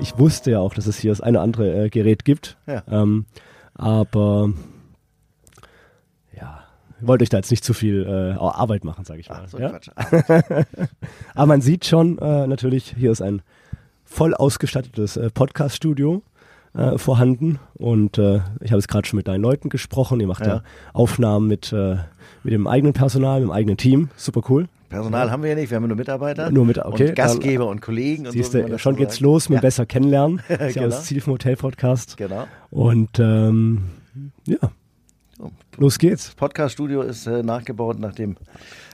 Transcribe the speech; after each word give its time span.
ich 0.00 0.18
wusste 0.18 0.50
ja 0.52 0.60
auch, 0.60 0.74
dass 0.74 0.86
es 0.86 0.98
hier 0.98 1.10
das 1.10 1.20
eine 1.20 1.38
oder 1.38 1.42
andere 1.44 1.84
äh, 1.84 1.88
Gerät 1.90 2.24
gibt. 2.24 2.56
Ja. 2.66 2.82
Ähm, 2.90 3.26
aber 3.74 4.52
ja, 6.36 6.60
ich 7.00 7.06
wollte 7.06 7.22
euch 7.22 7.28
da 7.28 7.38
jetzt 7.38 7.50
nicht 7.50 7.64
zu 7.64 7.74
viel 7.74 8.04
äh, 8.06 8.38
Arbeit 8.38 8.84
machen, 8.84 9.04
sage 9.04 9.20
ich 9.20 9.28
mal. 9.28 9.42
Ach, 9.44 9.48
so 9.48 9.58
ja? 9.58 9.70
Quatsch. 9.70 9.90
Aber 11.34 11.46
man 11.46 11.60
sieht 11.60 11.84
schon 11.84 12.18
äh, 12.18 12.46
natürlich, 12.46 12.94
hier 12.96 13.12
ist 13.12 13.22
ein 13.22 13.42
voll 14.04 14.34
ausgestattetes 14.34 15.16
äh, 15.16 15.30
Podcast-Studio 15.30 16.22
äh, 16.74 16.98
vorhanden. 16.98 17.58
Und 17.74 18.18
äh, 18.18 18.40
ich 18.60 18.70
habe 18.70 18.78
jetzt 18.78 18.88
gerade 18.88 19.06
schon 19.06 19.16
mit 19.18 19.28
deinen 19.28 19.42
Leuten 19.42 19.68
gesprochen. 19.68 20.20
Ihr 20.20 20.26
macht 20.26 20.44
ja, 20.44 20.56
Ja. 20.56 20.62
Aufnahmen 20.92 21.46
mit, 21.46 21.72
mit 22.42 22.52
dem 22.52 22.66
eigenen 22.66 22.94
Personal, 22.94 23.40
mit 23.40 23.48
dem 23.48 23.52
eigenen 23.52 23.76
Team. 23.76 24.10
Super 24.16 24.42
cool. 24.48 24.68
Personal 24.88 25.30
haben 25.30 25.42
wir 25.42 25.50
ja 25.50 25.56
nicht, 25.56 25.70
wir 25.70 25.76
haben 25.76 25.86
nur 25.86 25.96
Mitarbeiter. 25.96 26.50
Nur 26.50 26.64
mit- 26.64 26.78
okay, 26.78 27.08
Und 27.10 27.14
Gastgeber 27.16 27.66
und 27.66 27.80
Kollegen. 27.82 28.26
Und 28.26 28.32
Siehst 28.32 28.52
so, 28.52 28.78
schon 28.78 28.96
geht's 28.96 29.20
los 29.20 29.48
mit 29.48 29.56
Ja, 29.56 29.60
besser 29.60 29.84
kennenlernen. 29.86 30.40
Das 30.48 30.60
ist 30.68 30.76
ja 30.76 30.82
Genau. 30.82 30.94
das 30.94 31.04
Ziel 31.04 31.20
vom 31.20 31.34
Hotel-Podcast. 31.34 32.16
Genau. 32.16 32.46
Und 32.70 33.18
ähm, 33.18 33.84
ja, 34.46 34.56
los 35.76 35.98
geht's. 35.98 36.34
Podcast-Studio 36.34 37.02
ist 37.02 37.26
äh, 37.26 37.42
nachgebaut 37.42 37.98
nach 37.98 38.14
dem 38.14 38.36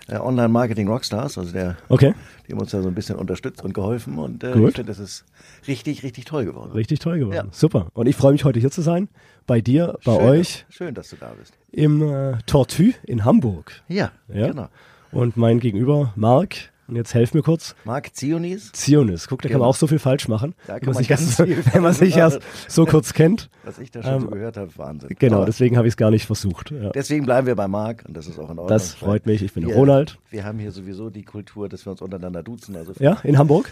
äh, 0.09 0.17
Online-Marketing 0.17 0.89
Rockstars, 0.89 1.39
also 1.39 1.53
der, 1.53 1.77
Okay, 1.89 2.12
die 2.47 2.53
haben 2.53 2.61
uns 2.61 2.73
da 2.73 2.83
so 2.83 2.89
ein 2.89 2.95
bisschen 2.95 3.17
unterstützt 3.17 3.62
und 3.62 3.73
geholfen. 3.73 4.19
Und 4.19 4.45
äh, 4.45 4.53
Gut. 4.53 4.70
ich 4.70 4.75
finde, 4.77 4.91
das 4.92 4.98
ist 4.98 5.25
richtig, 5.69 6.03
richtig 6.03 6.25
toll 6.27 6.45
geworden. 6.45 6.73
richtig 6.73 6.98
toll 6.98 7.19
geworden. 7.20 7.34
Ja. 7.37 7.45
Super. 7.53 7.87
Und 7.95 8.06
ich 8.06 8.17
freue 8.17 8.33
mich 8.33 8.45
heute 8.45 8.59
hier 8.61 8.70
zu 8.70 8.83
sein. 8.83 9.09
Bei 9.47 9.61
dir, 9.61 9.97
bei 10.05 10.15
schön, 10.17 10.25
euch 10.29 10.67
Schön, 10.70 10.95
dass 10.95 11.09
du 11.11 11.17
da 11.17 11.33
bist. 11.39 11.55
im 11.70 12.03
äh, 12.03 12.37
Tortue 12.47 12.95
in 13.05 13.25
Hamburg. 13.25 13.73
Ja, 13.89 14.11
Ja. 14.29 14.48
genau. 14.48 14.69
Und 15.15 15.37
mein 15.37 15.61
Gegenüber, 15.61 16.13
Marc, 16.17 16.73
und 16.88 16.97
jetzt 16.97 17.15
helf 17.15 17.34
mir 17.34 17.43
kurz, 17.43 17.74
Marc 17.84 18.14
Zionis, 18.14 18.72
Zionis. 18.72 19.28
Guck, 19.28 19.42
da 19.42 19.48
kann 19.48 19.55
Genau. 19.55 19.64
man 19.64 19.70
auch 19.70 19.77
so 19.77 19.86
viel 19.86 19.98
falsch 19.98 20.28
machen. 20.28 20.55
Da 20.67 20.75
wenn 20.75 20.81
kann 20.81 20.86
man 20.95 20.98
sich, 20.98 21.09
ganz 21.09 21.39
erst, 21.41 21.75
wenn 21.75 21.83
man 21.83 21.92
sich 21.95 22.17
erst 22.17 22.41
so 22.69 22.84
kurz 22.86 23.12
kennt. 23.14 23.48
was 23.64 23.78
ich 23.78 23.91
da 23.91 24.03
schon 24.03 24.12
Ähm, 24.14 24.20
so 24.22 24.27
gehört 24.28 24.56
habe, 24.56 24.70
Wahnsinn. 24.77 25.11
Genau, 25.19 25.36
Aber 25.39 25.47
deswegen 25.47 25.77
habe 25.77 25.86
ich 25.89 25.92
es 25.92 25.97
gar 25.97 26.11
nicht 26.11 26.27
versucht. 26.27 26.70
Ja. 26.70 26.91
deswegen 26.91 27.25
bleiben 27.25 27.47
wir 27.47 27.55
bei 27.56 27.69
Marc 27.69 28.05
und 28.06 28.17
das 28.17 28.27
ist 28.27 28.39
auch 28.39 28.44
in 28.50 28.59
Ordnung. 28.59 28.69
Das 28.69 28.94
freut 28.94 29.27
mich. 29.27 29.42
Ich 29.42 29.53
bin 29.53 29.67
wir, 29.67 29.75
Ronald. 29.75 30.19
Wir 30.31 30.44
haben 30.44 30.59
hier 30.59 30.72
sowieso 30.72 31.11
die 31.11 31.22
Kultur, 31.22 31.69
dass 31.69 31.86
wir 31.86 31.92
uns 31.92 32.03
untereinander 32.03 32.42
duzen. 32.42 32.77
Also 32.77 32.92
Ja, 32.98 33.19
in 33.22 33.39
Hamburg? 33.39 33.70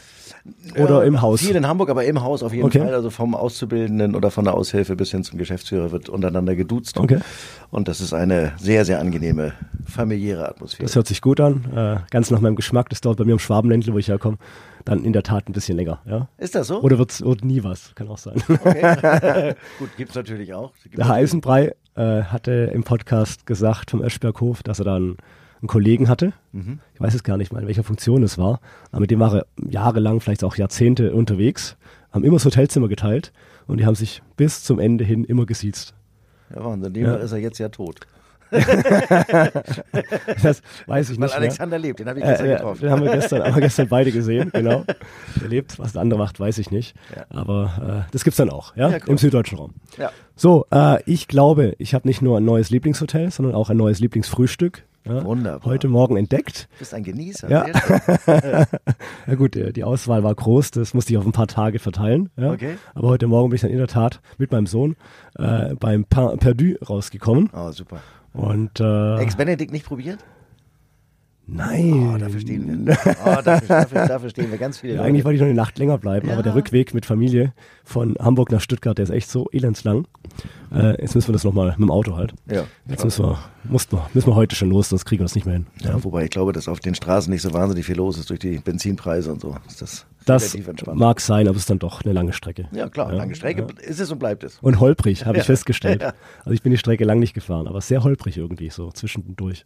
Oder 0.79 1.03
Äh, 1.03 1.07
im 1.09 1.21
Haus? 1.21 1.41
Viel 1.41 1.57
in 1.57 1.67
Hamburg, 1.67 1.91
aber 1.91 2.05
im 2.05 2.23
Haus 2.23 2.43
auf 2.43 2.53
jeden 2.53 2.65
Okay. 2.67 2.79
Fall. 2.81 2.95
Also 2.95 3.11
vom 3.11 3.35
Auszubildenden 3.35 4.15
oder 4.15 4.31
von 4.31 4.45
der 4.45 4.55
Aushilfe 4.55 4.97
bis 4.97 5.11
hin 5.11 5.25
zum 5.25 5.39
Geschäftsführer 5.39 5.91
wird 5.93 6.09
untereinander 6.09 6.55
geduzt. 6.57 6.99
Okay. 6.99 7.19
Und 7.71 7.89
das 7.89 8.01
ist 8.01 8.13
eine 8.15 8.53
sehr, 8.59 8.85
sehr 8.85 9.01
angenehme 9.01 9.53
familiäre 9.87 10.49
Atmosphäre. 10.49 10.85
Das 10.85 10.95
hört 10.97 11.07
sich 11.07 11.21
gut 11.21 11.41
an. 11.41 11.65
Äh, 11.75 11.97
ganz 12.11 12.31
nach 12.31 12.41
meinem 12.41 12.57
Geschmack. 12.57 12.89
Das 12.89 13.01
dauert 13.05 13.19
bei 13.19 13.25
mir 13.25 13.33
im 13.33 13.39
Schwabenländle, 13.39 13.93
wo 13.93 13.99
ich 13.99 14.09
herkomme, 14.09 14.39
dann 14.85 15.05
in 15.05 15.13
der 15.13 15.23
Tat 15.23 15.49
ein 15.49 15.53
bisschen 15.53 15.77
länger. 15.77 16.01
Ja? 16.07 16.29
ist 16.39 16.55
das 16.55 16.67
so? 16.69 16.81
Oder 16.81 16.99
wird's, 16.99 17.23
wird 17.23 17.45
nie 17.45 17.63
was. 17.63 17.95
Kann 17.95 18.09
auch 18.09 18.19
sein. 18.19 18.43
Okay. 18.49 19.55
Gut, 19.79 19.91
gibt's 19.97 20.15
natürlich 20.15 20.55
auch. 20.55 20.73
Gibt's 20.83 20.97
Der 20.97 21.07
Herr 21.07 21.15
Eisenbrei 21.15 21.75
äh, 21.95 22.23
hatte 22.23 22.71
im 22.75 22.83
Podcast 22.85 23.47
gesagt 23.47 23.91
vom 23.91 24.03
Öschberghof, 24.03 24.63
dass 24.63 24.79
er 24.79 24.85
da 24.87 24.97
einen, 24.97 25.17
Kollegen 25.69 26.09
hatte. 26.09 26.33
Mhm. 26.51 26.81
Ich 26.93 27.01
weiß 27.01 27.15
es 27.15 27.23
gar 27.23 27.37
nicht 27.37 27.53
mal, 27.53 27.61
in 27.61 27.69
welcher 27.69 27.85
Funktion 27.85 28.25
es 28.25 28.37
war. 28.37 28.61
Aber 28.91 29.03
mit 29.03 29.13
dem 29.13 29.21
war 29.21 29.33
er 29.33 29.47
jahrelang, 29.57 30.19
vielleicht 30.19 30.43
auch 30.43 30.57
Jahrzehnte 30.57 31.13
unterwegs, 31.15 31.77
haben 32.11 32.25
immer 32.25 32.35
das 32.35 32.45
Hotelzimmer 32.45 32.89
geteilt 32.89 33.33
und 33.69 33.79
die 33.79 33.87
haben 33.87 33.95
sich 33.95 34.23
bis 34.37 34.65
zum 34.65 34.81
Ende 34.81 35.05
hin 35.05 35.25
immer 35.25 35.47
gesiezt. 35.47 35.95
Ja, 36.53 36.65
Wahnsinn. 36.65 36.93
Demnach 36.93 37.19
Ja. 37.19 37.23
ist 37.23 37.31
er 37.31 37.39
jetzt 37.39 37.59
ja 37.59 37.69
tot. 37.69 38.01
Das 40.43 40.63
weiß 40.87 41.11
ich 41.11 41.19
Weil 41.19 41.27
nicht 41.27 41.33
mehr. 41.33 41.35
Alexander 41.37 41.79
lebt, 41.79 42.01
den 42.01 42.09
habe 42.09 42.19
ich 42.21 42.25
gestern 42.25 42.47
Äh, 42.47 42.51
getroffen. 42.57 42.81
den 42.83 42.91
haben 42.91 43.05
wir 43.05 43.13
gestern, 43.13 43.43
haben 43.45 43.55
wir 43.55 43.63
gestern 43.63 43.89
beide 43.89 44.13
gesehen, 44.13 44.51
genau. 44.53 44.85
Der 45.41 45.49
lebt, 45.49 45.79
was 45.79 45.93
der 45.93 46.03
andere 46.03 46.19
macht, 46.19 46.39
weiß 46.41 46.59
ich 46.59 46.71
nicht. 46.71 46.95
Ja. 47.15 47.25
Aber 47.31 48.05
äh, 48.07 48.13
das 48.13 48.25
gibt's 48.25 48.37
dann 48.37 48.51
auch, 48.51 48.77
ja, 48.77 48.89
Ja, 48.91 48.97
cool. 48.97 49.11
im 49.11 49.19
süddeutschen 49.19 49.59
Raum. 49.59 49.75
Ja. 49.99 50.11
So, 50.37 50.67
äh, 50.73 51.03
ich 51.11 51.29
glaube, 51.29 51.75
ich 51.79 51.95
habe 51.95 52.07
nicht 52.09 52.23
nur 52.23 52.39
ein 52.39 52.45
neues 52.45 52.71
Lieblingshotel, 52.71 53.31
sondern 53.31 53.55
auch 53.55 53.71
ein 53.71 53.77
neues 53.77 54.01
Lieblingsfrühstück. 54.01 54.85
Ja, 55.05 55.25
Wunderbar. 55.25 55.65
Heute 55.69 55.89
Morgen 55.89 56.17
entdeckt. 56.17 56.69
Du 56.75 56.79
bist 56.79 56.95
ein 56.95 57.03
Genießer. 57.03 57.51
Ja. 57.51 57.67
Ja 59.27 59.35
gut, 59.35 59.57
äh, 59.57 59.73
die 59.73 59.83
Auswahl 59.85 60.23
war 60.23 60.35
groß, 60.35 60.71
das 60.73 60.95
musste 60.95 61.13
ich 61.13 61.19
auf 61.19 61.27
ein 61.27 61.33
paar 61.33 61.47
Tage 61.49 61.79
verteilen. 61.81 62.31
Ja. 62.37 62.53
Okay. 62.53 62.77
Aber 62.95 63.09
heute 63.09 63.27
Morgen 63.27 63.51
bin 63.51 63.57
ich 63.57 63.63
dann 63.63 63.71
in 63.71 63.79
der 63.79 63.89
Tat 63.89 64.21
mit 64.39 64.53
meinem 64.53 64.67
Sohn 64.67 64.97
äh, 65.39 65.75
beim 65.75 66.05
Pain 66.05 66.39
Perdu 66.39 66.75
rausgekommen. 66.89 67.51
Oh, 67.53 67.73
super. 67.73 68.01
Und 68.33 68.81
äh, 68.81 69.17
Ex-Benedict 69.19 69.73
nicht 69.73 69.87
probiert? 69.87 70.19
Nein. 71.47 72.13
Oh, 72.15 72.19
dafür 72.19 72.41
stehen 72.41 72.87
wir. 72.87 72.97
Oh, 73.25 73.43
dafür, 73.45 73.69
dafür, 73.69 74.07
dafür 74.07 74.31
stehen 74.31 74.51
wir 74.51 74.59
ganz 74.59 74.79
viele 74.79 74.95
Ja, 74.95 75.03
eigentlich 75.03 75.25
wollte 75.25 75.37
ich 75.37 75.41
noch 75.41 75.47
eine 75.47 75.55
Nacht 75.55 75.79
länger 75.79 75.99
bleiben, 75.99 76.29
Ja. 76.29 76.35
aber 76.35 76.43
der 76.43 76.55
Rückweg 76.55 76.95
mit 76.95 77.07
Familie 77.07 77.53
von 77.85 78.17
Hamburg 78.19 78.51
nach 78.53 78.61
Stuttgart, 78.61 78.97
der 78.99 79.05
ist 79.05 79.11
echt 79.11 79.29
so 79.31 79.49
elendslang. 79.53 80.07
Äh, 80.75 81.01
jetzt 81.03 81.15
müssen 81.15 81.29
wir 81.29 81.33
das 81.35 81.45
nochmal 81.45 81.69
mit 81.71 81.79
dem 81.81 81.91
Auto 81.91 82.17
halt. 82.17 82.33
Ja. 82.51 82.65
Jetzt 82.89 83.05
müssen 83.05 83.25
wir, 83.27 83.39
mussten 83.65 83.97
wir, 83.97 84.09
müssen 84.15 84.29
wir 84.31 84.35
heute 84.37 84.57
schon 84.57 84.71
los, 84.71 84.89
sonst 84.89 85.05
kriegen 85.05 85.21
wir 85.21 85.25
das 85.25 85.35
nicht 85.35 85.45
mehr 85.45 85.55
hin. 85.55 85.67
Ja, 85.83 86.03
wobei 86.03 86.25
ich 86.25 86.31
glaube, 86.31 86.53
dass 86.53 86.69
auf 86.69 86.81
den 86.81 86.95
Straßen 86.95 87.31
nicht 87.33 87.43
so 87.43 87.53
wahnsinnig 87.53 87.85
viel 87.87 87.97
los 87.97 88.19
ist 88.19 88.31
durch 88.31 88.41
die 88.41 88.59
Benzinpreise 88.59 89.33
und 89.33 89.41
so. 89.41 89.57
Ist 89.69 89.83
das 89.83 90.07
Das 90.25 90.57
mag 90.95 91.21
sein, 91.21 91.47
aber 91.49 91.57
es 91.57 91.63
ist 91.63 91.71
dann 91.71 91.79
doch 91.79 92.03
eine 92.03 92.13
lange 92.15 92.33
Strecke. 92.33 92.69
Ja, 92.73 92.89
klar, 92.89 93.13
lange 93.13 93.35
Strecke 93.35 93.67
ist 93.83 94.01
es 94.01 94.11
und 94.11 94.19
bleibt 94.19 94.45
es. 94.45 94.59
Und 94.63 94.81
holprig, 94.81 95.27
habe 95.27 95.39
ich 95.39 95.45
festgestellt. 95.45 96.03
Also 96.39 96.53
ich 96.53 96.63
bin 96.63 96.71
die 96.71 96.79
Strecke 96.79 97.05
lang 97.05 97.19
nicht 97.19 97.35
gefahren, 97.35 97.67
aber 97.67 97.81
sehr 97.81 98.03
holprig 98.05 98.39
irgendwie, 98.39 98.71
so 98.71 98.91
zwischendurch. 98.93 99.65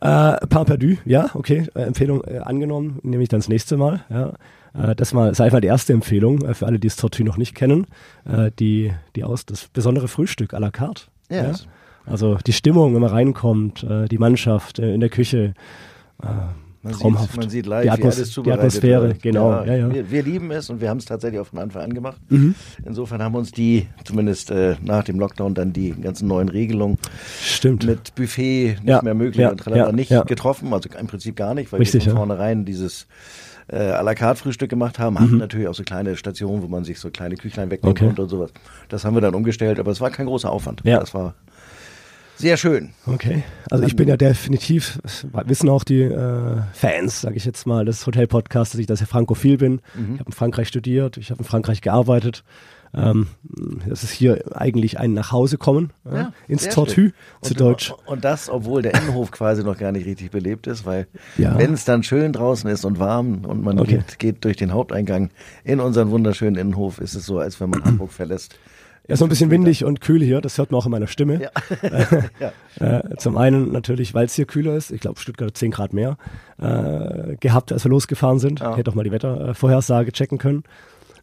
Äh, 0.00 0.46
Pain 0.46 0.64
perdu, 0.66 0.96
ja, 1.04 1.30
okay, 1.34 1.66
äh, 1.74 1.82
Empfehlung 1.82 2.22
äh, 2.24 2.38
angenommen, 2.38 2.98
nehme 3.02 3.22
ich 3.22 3.28
dann 3.28 3.40
das 3.40 3.48
nächste 3.48 3.76
Mal. 3.76 4.00
Ja. 4.10 4.32
Äh, 4.74 4.94
das 4.94 5.14
mal, 5.14 5.30
ist 5.30 5.40
einfach 5.40 5.60
die 5.60 5.68
erste 5.68 5.92
Empfehlung 5.94 6.42
äh, 6.42 6.54
für 6.54 6.66
alle, 6.66 6.78
die 6.78 6.88
das 6.88 6.96
Tortue 6.96 7.24
noch 7.24 7.38
nicht 7.38 7.54
kennen. 7.54 7.86
Äh, 8.24 8.50
die, 8.58 8.92
die 9.16 9.24
aus, 9.24 9.46
das 9.46 9.68
besondere 9.68 10.08
Frühstück 10.08 10.52
à 10.54 10.58
la 10.60 10.70
carte. 10.70 11.04
Ja, 11.30 11.44
das- 11.44 11.66
Also 12.04 12.36
die 12.46 12.52
Stimmung, 12.52 12.94
wenn 12.94 13.00
man 13.00 13.10
reinkommt, 13.10 13.82
äh, 13.84 14.06
die 14.06 14.18
Mannschaft 14.18 14.78
in 14.78 15.00
der 15.00 15.08
Küche. 15.08 15.54
Man 16.90 17.00
traumhaft. 17.00 17.30
sieht, 17.32 17.40
man 17.40 17.50
sieht 17.50 17.66
live, 17.66 17.82
die, 17.82 17.86
wie 17.88 17.90
Atmos 17.92 18.16
alles 18.16 18.34
die 18.34 18.52
Atmosphäre, 18.52 19.08
wird. 19.08 19.22
genau. 19.22 19.64
Ja, 19.64 19.74
ja. 19.74 19.92
Wir, 19.94 20.10
wir 20.10 20.22
lieben 20.22 20.50
es 20.50 20.70
und 20.70 20.80
wir 20.80 20.88
haben 20.88 20.98
es 20.98 21.04
tatsächlich 21.04 21.40
auch 21.40 21.46
von 21.46 21.58
Anfang 21.58 21.82
an 21.82 21.94
gemacht. 21.94 22.20
Mhm. 22.28 22.54
Insofern 22.84 23.22
haben 23.22 23.34
uns 23.34 23.50
die, 23.52 23.86
zumindest 24.04 24.50
äh, 24.50 24.76
nach 24.82 25.04
dem 25.04 25.18
Lockdown, 25.18 25.54
dann 25.54 25.72
die 25.72 25.90
ganzen 25.90 26.28
neuen 26.28 26.48
Regelungen 26.48 26.98
Stimmt. 27.42 27.84
mit 27.86 28.14
Buffet 28.14 28.76
nicht 28.80 28.88
Ja, 28.88 29.02
mehr 29.02 29.14
möglich 29.14 29.46
und 29.46 29.58
tralala 29.58 29.92
nicht 29.92 30.12
getroffen. 30.26 30.72
Also 30.72 30.88
im 30.98 31.06
Prinzip 31.06 31.36
gar 31.36 31.54
nicht, 31.54 31.72
weil 31.72 31.78
Richtig, 31.80 32.04
wir 32.06 32.12
von 32.12 32.18
vornherein 32.28 32.64
dieses 32.64 33.06
äh, 33.68 33.76
à 33.78 34.02
la 34.02 34.14
carte 34.14 34.40
Frühstück 34.40 34.70
gemacht 34.70 34.98
haben. 34.98 35.14
Mhm. 35.14 35.20
Hatten 35.20 35.36
natürlich 35.38 35.66
auch 35.68 35.74
so 35.74 35.82
kleine 35.82 36.16
Stationen, 36.16 36.62
wo 36.62 36.68
man 36.68 36.84
sich 36.84 37.00
so 37.00 37.10
kleine 37.10 37.34
Küchlein 37.36 37.70
wegnehmen 37.70 37.92
Okay. 37.96 38.06
konnte 38.06 38.22
und 38.22 38.28
sowas. 38.28 38.52
Das 38.88 39.04
haben 39.04 39.14
wir 39.16 39.20
dann 39.20 39.34
umgestellt, 39.34 39.80
aber 39.80 39.90
es 39.90 40.00
war 40.00 40.10
kein 40.10 40.26
großer 40.26 40.50
Aufwand. 40.50 40.82
Ja. 40.84 41.00
Das 41.00 41.14
war 41.14 41.34
sehr 42.36 42.56
schön. 42.56 42.90
Okay, 43.06 43.42
also 43.70 43.84
ich 43.84 43.96
bin 43.96 44.08
ja 44.08 44.16
definitiv, 44.16 44.98
wissen 45.46 45.68
auch 45.68 45.84
die 45.84 46.02
äh, 46.02 46.58
Fans, 46.72 47.20
sage 47.22 47.36
ich 47.36 47.44
jetzt 47.44 47.66
mal, 47.66 47.84
des 47.84 48.06
Hotel-Podcasts, 48.06 48.72
dass 48.72 48.80
ich 48.80 48.86
das 48.86 49.00
ja 49.00 49.06
frankophil 49.06 49.58
bin. 49.58 49.80
Mhm. 49.94 50.14
Ich 50.14 50.20
habe 50.20 50.28
in 50.30 50.32
Frankreich 50.32 50.68
studiert, 50.68 51.16
ich 51.16 51.30
habe 51.30 51.38
in 51.38 51.44
Frankreich 51.44 51.80
gearbeitet. 51.80 52.44
Ähm, 52.94 53.26
das 53.86 54.04
ist 54.04 54.12
hier 54.12 54.42
eigentlich 54.56 54.98
ein 54.98 55.12
Nachhausekommen 55.12 55.92
äh, 56.10 56.14
Ja, 56.16 56.32
ins 56.48 56.68
Tortue, 56.68 57.12
zu 57.42 57.50
Und, 57.52 57.60
Deutsch. 57.60 57.92
Und 58.06 58.24
das, 58.24 58.48
obwohl 58.48 58.80
der 58.80 58.94
Innenhof 58.94 59.32
quasi 59.32 59.64
noch 59.64 59.76
gar 59.76 59.92
nicht 59.92 60.06
richtig 60.06 60.30
belebt 60.30 60.66
ist, 60.66 60.86
weil 60.86 61.06
Ja. 61.36 61.58
wenn 61.58 61.74
es 61.74 61.84
dann 61.84 62.04
schön 62.04 62.32
draußen 62.32 62.70
ist 62.70 62.84
und 62.84 62.98
warm 62.98 63.44
und 63.44 63.62
man 63.64 63.78
Okay. 63.80 63.96
geht, 63.98 64.18
geht 64.18 64.44
durch 64.44 64.56
den 64.56 64.72
Haupteingang 64.72 65.30
in 65.64 65.80
unseren 65.80 66.10
wunderschönen 66.10 66.56
Innenhof, 66.56 66.98
ist 67.00 67.14
es 67.14 67.26
so, 67.26 67.38
als 67.38 67.60
wenn 67.60 67.70
man 67.70 67.84
Hamburg 67.84 68.12
verlässt. 68.12 68.54
Ja, 69.08 69.16
so 69.16 69.24
ein 69.24 69.28
bisschen 69.28 69.50
windig 69.50 69.84
und 69.84 70.00
kühl 70.00 70.22
hier, 70.22 70.40
das 70.40 70.58
hört 70.58 70.72
man 70.72 70.80
auch 70.80 70.86
in 70.86 70.90
meiner 70.92 71.06
Stimme. 71.06 71.40
Ja. 71.42 71.50
ja. 72.80 72.98
Äh, 72.98 73.16
zum 73.16 73.36
einen 73.36 73.70
natürlich, 73.72 74.14
weil 74.14 74.26
es 74.26 74.34
hier 74.34 74.46
kühler 74.46 74.74
ist. 74.74 74.90
Ich 74.90 75.00
glaube, 75.00 75.20
Stuttgart 75.20 75.48
hat 75.50 75.56
10 75.56 75.70
Grad 75.70 75.92
mehr 75.92 76.16
äh, 76.58 77.36
gehabt, 77.36 77.70
als 77.72 77.84
wir 77.84 77.90
losgefahren 77.90 78.38
sind. 78.40 78.60
Ja. 78.60 78.76
Hätte 78.76 78.90
auch 78.90 78.94
mal 78.96 79.04
die 79.04 79.12
Wettervorhersage 79.12 80.10
checken 80.12 80.38
können. 80.38 80.64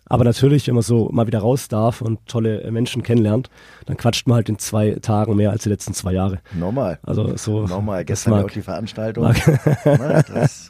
Aber 0.05 0.25
natürlich, 0.25 0.67
wenn 0.67 0.75
man 0.75 0.83
so 0.83 1.09
mal 1.11 1.27
wieder 1.27 1.39
raus 1.39 1.69
darf 1.69 2.01
und 2.01 2.25
tolle 2.27 2.69
Menschen 2.71 3.03
kennenlernt, 3.03 3.49
dann 3.85 3.95
quatscht 3.97 4.27
man 4.27 4.35
halt 4.35 4.49
in 4.49 4.59
zwei 4.59 4.91
Tagen 5.01 5.35
mehr 5.35 5.51
als 5.51 5.63
die 5.63 5.69
letzten 5.69 5.93
zwei 5.93 6.11
Jahre. 6.13 6.39
Normal. 6.53 6.99
Also 7.03 7.35
so. 7.37 7.65
Normal. 7.67 8.03
Gestern 8.03 8.31
mag- 8.33 8.45
auch 8.45 8.51
die 8.51 8.61
Veranstaltung. 8.61 9.23
Na, 9.85 10.21
das, 10.21 10.69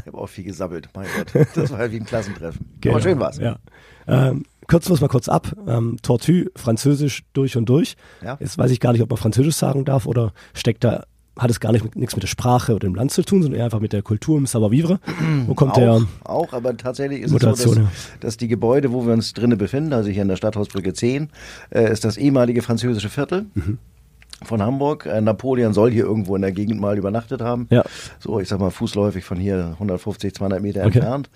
ich 0.00 0.06
habe 0.06 0.18
auch 0.18 0.28
viel 0.28 0.44
gesabbelt. 0.44 0.88
Mein 0.94 1.06
Gott. 1.16 1.46
Das 1.54 1.70
war 1.72 1.90
wie 1.90 1.96
ein 1.98 2.04
Klassentreffen. 2.06 2.66
Genau, 2.80 2.94
Aber 2.94 3.02
schön 3.02 3.18
war's. 3.18 3.38
Ja. 3.38 3.58
Ähm, 4.06 4.44
kürzen 4.68 4.90
wir 4.90 4.94
es 4.94 5.00
mal 5.00 5.08
kurz 5.08 5.28
ab. 5.28 5.52
Ähm, 5.66 5.96
Tortue, 6.02 6.46
Französisch 6.54 7.24
durch 7.32 7.56
und 7.56 7.68
durch. 7.68 7.96
Ja. 8.22 8.36
Jetzt 8.38 8.56
weiß 8.56 8.70
ich 8.70 8.78
gar 8.78 8.92
nicht, 8.92 9.02
ob 9.02 9.10
man 9.10 9.16
Französisch 9.16 9.56
sagen 9.56 9.84
darf 9.84 10.06
oder 10.06 10.32
steckt 10.54 10.84
da, 10.84 11.04
hat 11.36 11.50
es 11.50 11.60
gar 11.60 11.72
nicht 11.72 11.84
mit, 11.84 11.96
nichts 11.96 12.14
mit 12.14 12.22
der 12.22 12.28
Sprache 12.28 12.74
oder 12.74 12.86
dem 12.86 12.94
Land 12.94 13.10
zu 13.10 13.22
tun, 13.22 13.42
sondern 13.42 13.58
eher 13.58 13.64
einfach 13.64 13.80
mit 13.80 13.92
der 13.92 14.02
Kultur, 14.02 14.38
im 14.38 14.46
Savoir-vivre. 14.46 15.00
Wo 15.46 15.54
kommt 15.54 15.76
der? 15.76 15.92
Auch, 15.92 16.02
auch, 16.24 16.52
aber 16.52 16.76
tatsächlich 16.76 17.22
ist 17.22 17.30
Moderation, 17.30 17.68
es 17.68 17.74
so, 17.74 17.80
ja. 17.80 17.86
dass, 17.86 18.20
dass 18.20 18.36
die 18.36 18.48
Gebäude, 18.48 18.92
wo 18.92 19.06
wir 19.06 19.12
uns 19.12 19.32
drinnen 19.32 19.58
befinden, 19.58 19.92
also 19.92 20.10
hier 20.10 20.22
in 20.22 20.28
der 20.28 20.36
Stadthausbrücke 20.36 20.92
10, 20.92 21.30
äh, 21.70 21.90
ist 21.90 22.04
das 22.04 22.16
ehemalige 22.16 22.62
französische 22.62 23.08
Viertel. 23.08 23.46
Mhm. 23.54 23.78
Von 24.44 24.62
Hamburg. 24.62 25.06
Äh, 25.06 25.20
Napoleon 25.20 25.72
soll 25.72 25.90
hier 25.90 26.04
irgendwo 26.04 26.36
in 26.36 26.42
der 26.42 26.52
Gegend 26.52 26.80
mal 26.80 26.96
übernachtet 26.96 27.40
haben. 27.40 27.66
Ja. 27.70 27.82
So, 28.18 28.40
ich 28.40 28.48
sag 28.48 28.60
mal, 28.60 28.70
fußläufig 28.70 29.24
von 29.24 29.38
hier 29.38 29.70
150, 29.74 30.34
200 30.34 30.62
Meter 30.62 30.80
Okay. 30.84 30.98
entfernt. 30.98 31.30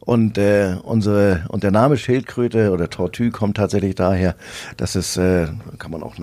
Und 0.00 0.38
äh, 0.38 0.76
unsere 0.84 1.44
und 1.48 1.64
der 1.64 1.72
Name 1.72 1.96
Schildkröte 1.96 2.70
oder 2.70 2.88
Tortue 2.88 3.30
kommt 3.30 3.56
tatsächlich 3.56 3.96
daher, 3.96 4.36
dass 4.76 4.94
es 4.94 5.16
äh, 5.16 5.48
kann 5.78 5.90
man 5.90 6.02
auch 6.04 6.18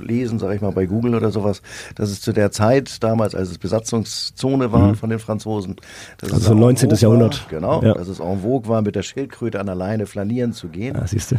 nachlesen, 0.00 0.38
sage 0.38 0.56
ich 0.56 0.60
mal 0.60 0.72
bei 0.72 0.86
Google 0.86 1.14
oder 1.14 1.30
sowas, 1.30 1.62
dass 1.94 2.10
es 2.10 2.20
zu 2.20 2.32
der 2.32 2.50
Zeit 2.50 3.02
damals, 3.02 3.34
als 3.34 3.50
es 3.50 3.58
Besatzungszone 3.58 4.72
war 4.72 4.94
von 4.94 5.10
den 5.10 5.18
Franzosen, 5.18 5.76
dass 6.18 6.30
Also 6.32 6.40
es 6.42 6.46
so 6.46 6.52
en 6.52 6.58
19. 6.60 6.90
vogue 6.90 7.00
Jahrhundert. 7.02 7.42
war, 7.42 7.50
genau, 7.50 7.82
Ja. 7.82 7.94
dass 7.94 8.08
es 8.08 8.20
en 8.20 8.40
vogue 8.40 8.68
war, 8.68 8.82
mit 8.82 8.94
der 8.96 9.02
Schildkröte 9.02 9.60
an 9.60 9.66
der 9.66 9.74
Leine 9.74 10.06
flanieren 10.06 10.52
zu 10.52 10.68
gehen. 10.68 10.96
Ah, 10.96 11.06
siehst 11.06 11.32
du. 11.32 11.36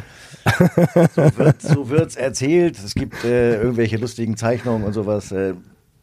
So 1.15 1.37
wird 1.37 1.61
so 1.61 1.89
wird's 1.89 2.15
erzählt. 2.15 2.77
Es 2.83 2.93
gibt 2.95 3.23
äh, 3.23 3.57
irgendwelche 3.61 3.97
lustigen 3.97 4.37
Zeichnungen 4.37 4.83
und 4.83 4.93
sowas. 4.93 5.31
Äh, 5.31 5.53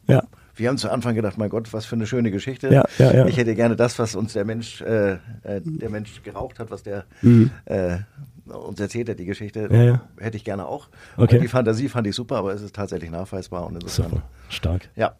Ja. 0.07 0.23
wir 0.55 0.69
haben 0.69 0.77
zu 0.77 0.89
Anfang 0.91 1.15
gedacht, 1.15 1.37
mein 1.37 1.49
Gott, 1.49 1.73
was 1.73 1.85
für 1.85 1.95
eine 1.95 2.05
schöne 2.05 2.29
Geschichte. 2.31 2.69
Ja, 2.71 2.83
ja, 2.99 3.11
ja. 3.13 3.25
Ich 3.25 3.37
hätte 3.37 3.55
gerne 3.55 3.75
das, 3.75 3.97
was 3.99 4.15
uns 4.15 4.33
der 4.33 4.45
Mensch, 4.45 4.81
äh, 4.81 5.13
äh, 5.13 5.17
der 5.63 5.89
Mensch 5.89 6.21
geraucht 6.23 6.59
hat, 6.59 6.69
was 6.71 6.83
der 6.83 7.05
äh, 7.65 7.97
uns 8.45 8.79
erzählt 8.79 9.09
hat, 9.09 9.19
die 9.19 9.25
Geschichte. 9.25 9.67
Ja, 9.71 9.83
ja. 9.83 10.01
hätte 10.19 10.37
ich 10.37 10.43
gerne 10.43 10.65
auch. 10.67 10.89
Okay. 11.17 11.35
Und 11.35 11.43
die 11.43 11.47
Fantasie 11.47 11.89
fand 11.89 12.07
ich 12.07 12.15
super, 12.15 12.37
aber 12.37 12.53
es 12.53 12.61
ist 12.61 12.75
tatsächlich 12.75 13.09
nachweisbar 13.11 13.65
und 13.67 13.75
insofern. 13.75 14.11
Super. 14.11 14.23
Stark. 14.49 14.89
Ja, 14.95 15.15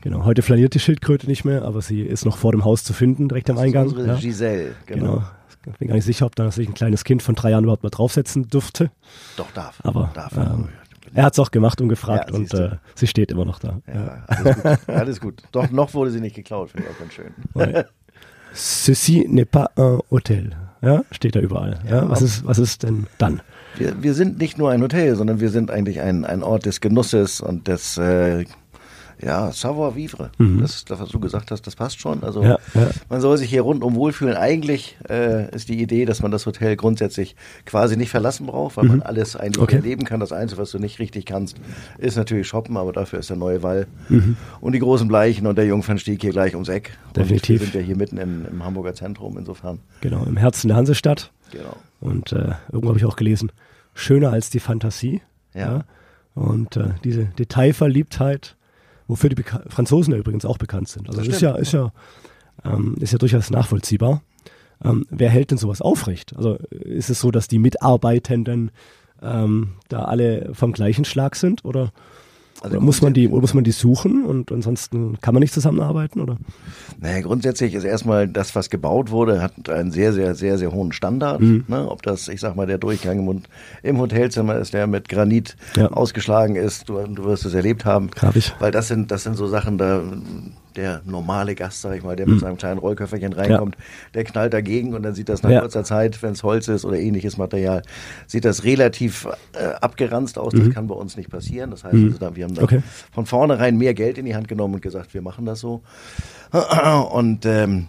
Genau. 0.00 0.24
Heute 0.24 0.42
flaniert 0.42 0.74
die 0.74 0.78
Schildkröte 0.78 1.26
nicht 1.26 1.44
mehr, 1.44 1.62
aber 1.62 1.82
sie 1.82 2.02
ist 2.02 2.24
noch 2.24 2.36
vor 2.36 2.52
dem 2.52 2.64
Haus 2.64 2.84
zu 2.84 2.92
finden, 2.92 3.28
direkt 3.28 3.50
am 3.50 3.58
Eingang. 3.58 3.88
unsere 3.88 4.06
Ja. 4.06 4.14
Giselle, 4.14 4.76
genau. 4.86 5.04
Genau. 5.16 5.22
Ich 5.72 5.78
bin 5.78 5.88
gar 5.88 5.96
nicht 5.96 6.04
sicher, 6.04 6.24
ob 6.24 6.36
da 6.36 6.50
sich 6.52 6.68
ein 6.68 6.74
kleines 6.74 7.02
Kind 7.02 7.20
von 7.22 7.34
drei 7.34 7.50
Jahren 7.50 7.64
überhaupt 7.64 7.82
mal 7.82 7.90
draufsetzen 7.90 8.48
dürfte. 8.48 8.90
Doch, 9.36 9.50
darf. 9.50 9.80
Aber 9.82 10.10
darf. 10.14 10.36
ähm, 10.36 10.68
er 11.14 11.24
hat 11.24 11.32
es 11.32 11.38
auch 11.40 11.50
gemacht 11.50 11.80
und 11.80 11.88
gefragt 11.88 12.30
Ja, 12.30 12.36
und 12.36 12.54
äh, 12.54 12.76
sie 12.94 13.08
steht 13.08 13.32
immer 13.32 13.44
noch 13.44 13.58
da. 13.58 13.80
ja, 13.92 14.22
alles 14.28 14.62
gut. 14.62 14.78
alles 14.88 15.20
gut. 15.20 15.42
Doch, 15.50 15.68
noch 15.70 15.92
wurde 15.94 16.12
sie 16.12 16.20
nicht 16.20 16.36
geklaut, 16.36 16.70
finde 16.70 16.86
ich 16.88 16.94
auch 16.94 16.98
ganz 17.00 17.12
schön. 17.12 17.34
Ceci 18.54 19.26
n'est 19.28 19.44
pas 19.46 19.68
un 19.76 20.00
Hotel. 20.10 20.50
Ja, 20.80 21.02
steht 21.10 21.34
da 21.34 21.40
überall. 21.40 21.78
Ja, 21.88 22.08
was 22.08 22.22
ist, 22.22 22.46
was 22.46 22.58
ist 22.58 22.82
denn 22.82 23.06
dann? 23.18 23.40
Wir, 23.76 24.02
wir 24.02 24.14
sind 24.14 24.38
nicht 24.38 24.58
nur 24.58 24.70
ein 24.70 24.82
Hotel, 24.82 25.16
sondern 25.16 25.40
wir 25.40 25.50
sind 25.50 25.70
eigentlich 25.70 26.00
ein, 26.00 26.24
ein 26.24 26.42
Ort 26.42 26.66
des 26.66 26.80
Genusses 26.80 27.40
und 27.40 27.68
des 27.68 27.98
äh, 27.98 28.44
ja, 29.20 29.50
Savoir-vivre. 29.52 30.30
Das, 30.60 30.84
das, 30.84 31.00
was 31.00 31.08
du 31.08 31.18
gesagt 31.20 31.50
hast, 31.50 31.66
das 31.66 31.74
passt 31.76 32.00
schon. 32.00 32.22
Also 32.22 32.40
Mhm. 32.42 32.46
Ja, 32.48 32.58
ja. 32.74 32.88
man 33.08 33.20
soll 33.20 33.36
sich 33.38 33.50
hier 33.50 33.62
rundum 33.62 33.94
wohlfühlen. 33.94 34.36
Eigentlich 34.36 34.96
äh, 35.08 35.54
ist 35.54 35.68
die 35.68 35.80
Idee, 35.82 36.04
dass 36.04 36.22
man 36.22 36.30
das 36.30 36.46
Hotel 36.46 36.76
grundsätzlich 36.76 37.34
quasi 37.66 37.96
nicht 37.96 38.10
verlassen 38.10 38.46
braucht, 38.46 38.76
weil 38.76 38.84
man 38.84 39.02
alles 39.02 39.34
eigentlich 39.36 39.56
Mhm. 39.58 39.62
Okay. 39.64 39.76
erleben 39.76 40.04
kann. 40.04 40.20
Das 40.20 40.32
Einzige, 40.32 40.60
was 40.60 40.70
du 40.70 40.78
nicht 40.78 40.98
richtig 41.00 41.26
kannst, 41.26 41.56
ist 41.98 42.16
natürlich 42.16 42.46
shoppen, 42.46 42.76
aber 42.76 42.92
dafür 42.92 43.18
ist 43.18 43.30
der 43.30 43.36
neue 43.36 43.62
Wall 43.62 43.86
Mhm. 44.08 44.36
und 44.60 44.72
die 44.72 44.78
großen 44.78 45.08
Bleichen 45.08 45.46
und 45.46 45.56
der 45.58 45.66
Jungfernstieg 45.66 46.20
hier 46.22 46.30
gleich 46.32 46.54
ums 46.54 46.68
Eck. 46.68 46.96
Definitiv. 47.16 47.60
Und 47.60 47.66
wir 47.66 47.72
sind 47.72 47.74
ja 47.80 47.86
hier 47.86 47.96
mitten 47.96 48.18
im, 48.18 48.46
im 48.46 48.64
Hamburger 48.64 48.94
Zentrum, 48.94 49.36
insofern. 49.38 49.80
Genau, 50.00 50.24
im 50.24 50.36
Herzen 50.36 50.68
der 50.68 50.76
Hansestadt. 50.76 51.32
Genau. 51.50 51.74
Und 52.00 52.32
äh, 52.32 52.52
irgendwo 52.70 52.88
habe 52.90 52.98
ich 52.98 53.04
auch 53.04 53.16
gelesen, 53.16 53.50
schöner 53.94 54.30
als 54.30 54.50
die 54.50 54.60
Fantasie. 54.60 55.22
Ja. 55.54 55.84
Und 56.34 56.76
äh, 56.76 56.90
diese 57.02 57.24
Detailverliebtheit, 57.38 58.56
wofür 59.08 59.30
die 59.30 59.36
Beka 59.36 59.62
Franzosen 59.68 60.12
ja 60.12 60.18
übrigens 60.18 60.44
auch 60.44 60.58
bekannt 60.58 60.88
sind. 60.88 61.08
Also 61.08 61.18
Das 61.20 61.26
das 61.26 61.36
ist 61.36 61.42
ja, 61.42 61.56
ist 61.56 61.72
ja, 61.72 61.92
ähm, 62.64 62.94
ist 63.00 63.12
ja 63.12 63.18
durchaus 63.18 63.50
nachvollziehbar. 63.50 64.22
Ähm, 64.84 65.06
wer 65.10 65.30
hält 65.30 65.50
denn 65.50 65.58
sowas 65.58 65.80
aufrecht? 65.80 66.36
Also 66.36 66.54
ist 66.70 67.10
es 67.10 67.20
so, 67.20 67.32
dass 67.32 67.48
die 67.48 67.58
Mitarbeitenden 67.58 68.70
ähm, 69.20 69.70
da 69.88 70.04
alle 70.04 70.50
vom 70.54 70.72
gleichen 70.72 71.04
Schlag 71.04 71.34
sind 71.34 71.64
oder, 71.64 71.90
Also 72.60 72.76
oder 72.76 72.84
muss 72.84 73.02
man 73.02 73.14
die 73.14 73.28
oder 73.28 73.40
muss 73.40 73.54
man 73.54 73.64
die 73.64 73.70
suchen 73.72 74.24
und 74.24 74.50
ansonsten 74.50 75.18
kann 75.20 75.32
man 75.34 75.40
nicht 75.42 75.54
zusammenarbeiten 75.54 76.20
oder? 76.20 76.36
Naja, 77.00 77.20
grundsätzlich 77.20 77.74
ist 77.74 77.84
erstmal 77.84 78.26
das, 78.26 78.54
was 78.56 78.68
gebaut 78.70 79.10
wurde, 79.10 79.40
hat 79.40 79.68
einen 79.68 79.92
sehr, 79.92 80.12
sehr, 80.12 80.34
sehr, 80.34 80.58
sehr 80.58 80.72
hohen 80.72 80.90
Standard. 80.92 81.40
Mhm. 81.40 81.64
Ne? 81.68 81.88
Ob 81.88 82.02
das, 82.02 82.26
ich 82.28 82.40
sag 82.40 82.56
mal, 82.56 82.66
der 82.66 82.78
Durchgang 82.78 83.20
im, 83.28 83.42
im 83.82 83.98
Hotelzimmer 83.98 84.56
ist, 84.56 84.74
der 84.74 84.86
mit 84.88 85.08
Granit 85.08 85.56
Ja. 85.76 85.86
ausgeschlagen 85.92 86.56
ist. 86.56 86.88
Du, 86.88 86.98
du 86.98 87.24
wirst 87.24 87.44
es 87.44 87.54
erlebt 87.54 87.84
haben. 87.84 88.10
Hab 88.20 88.34
ich. 88.34 88.52
Weil 88.58 88.72
das 88.72 88.88
sind, 88.88 89.10
das 89.12 89.22
sind 89.22 89.36
so 89.36 89.46
Sachen, 89.46 89.78
da 89.78 90.02
der 90.76 91.02
normale 91.04 91.54
Gast, 91.54 91.80
sag 91.82 91.96
ich 91.96 92.02
mal, 92.04 92.14
der 92.16 92.28
mit 92.28 92.40
seinem 92.40 92.56
kleinen 92.56 92.78
Rollköfferchen 92.78 93.32
reinkommt, 93.32 93.76
der 94.14 94.24
knallt 94.24 94.52
dagegen 94.52 94.94
und 94.94 95.02
dann 95.02 95.14
sieht 95.14 95.28
das 95.28 95.42
nach 95.42 95.50
Mhm. 95.50 95.54
Ja. 95.54 95.60
kurzer 95.62 95.84
Zeit, 95.84 96.22
wenn 96.22 96.32
es 96.32 96.42
Holz 96.42 96.68
ist 96.68 96.84
oder 96.84 96.98
ähnliches 96.98 97.36
Material, 97.36 97.82
sieht 98.26 98.44
das 98.44 98.64
relativ 98.64 99.26
äh, 99.54 99.64
abgeranzt 99.80 100.38
aus. 100.38 100.52
Das 100.54 100.70
kann 100.70 100.86
bei 100.86 100.94
uns 100.94 101.16
nicht 101.16 101.30
passieren. 101.30 101.70
Das 101.70 101.84
heißt, 101.84 101.94
also, 101.94 102.18
da, 102.18 102.36
wir 102.36 102.44
haben 102.44 102.54
da 102.54 102.62
Mhm. 102.62 102.64
Okay. 102.64 102.82
von 103.12 103.26
vornherein 103.26 103.76
mehr 103.76 103.94
Geld 103.94 104.18
in 104.18 104.24
die 104.26 104.34
Hand 104.34 104.48
genommen 104.48 104.74
und 104.74 104.82
gesagt, 104.82 105.14
wir 105.14 105.22
machen 105.22 105.44
das 105.46 105.60
so. 105.60 105.82
Und 107.10 107.44
ähm, 107.46 107.88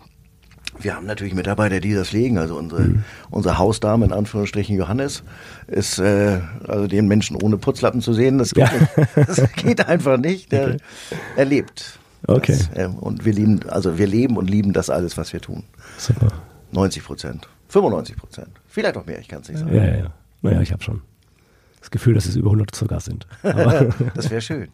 wir 0.81 0.95
haben 0.95 1.05
natürlich 1.05 1.33
Mitarbeiter, 1.33 1.79
die 1.79 1.93
das 1.93 2.09
pflegen. 2.09 2.37
Also 2.37 2.55
unsere, 2.57 2.81
Mhm. 2.83 3.03
unsere 3.29 3.57
Hausdame, 3.57 4.05
in 4.05 4.13
Anführungsstrichen 4.13 4.75
Johannes, 4.77 5.23
ist 5.67 5.99
äh, 5.99 6.39
also 6.67 6.87
den 6.87 7.07
Menschen 7.07 7.35
ohne 7.41 7.57
Putzlappen 7.57 8.01
zu 8.01 8.13
sehen, 8.13 8.37
das 8.37 8.53
geht, 8.53 8.65
Ja. 8.69 9.23
Das 9.25 9.41
geht 9.55 9.87
einfach 9.87 10.17
nicht. 10.17 10.51
Der, 10.51 10.67
Okay. 10.75 10.77
Er 11.35 11.45
lebt. 11.45 11.99
Okay. 12.35 12.57
Das, 12.57 12.69
äh, 12.77 12.87
und 12.87 13.25
wir 13.25 13.33
lieben, 13.33 13.61
also 13.69 13.97
wir 13.97 14.07
leben 14.07 14.37
und 14.37 14.49
lieben 14.49 14.73
das 14.73 14.89
alles, 14.89 15.17
was 15.17 15.33
wir 15.33 15.41
tun. 15.41 15.63
Super. 15.97 16.27
90 16.71 17.03
Prozent, 17.03 17.47
95 17.69 18.15
Prozent, 18.17 18.49
vielleicht 18.67 18.97
auch 18.97 19.05
mehr, 19.05 19.19
ich 19.19 19.27
kann 19.27 19.41
es 19.41 19.49
nicht 19.49 19.59
sagen. 19.59 19.73
Ja, 19.75 19.83
ja, 19.85 19.95
ja. 19.97 20.13
Naja, 20.41 20.61
ich 20.61 20.71
habe 20.71 20.83
schon 20.83 21.01
das 21.79 21.91
Gefühl, 21.91 22.13
dass 22.13 22.25
es 22.25 22.35
über 22.35 22.47
100 22.49 22.75
sogar 22.75 22.99
sind. 22.99 23.25
Aber 23.43 23.85
Das 24.15 24.29
wäre 24.29 24.41
schön. 24.41 24.67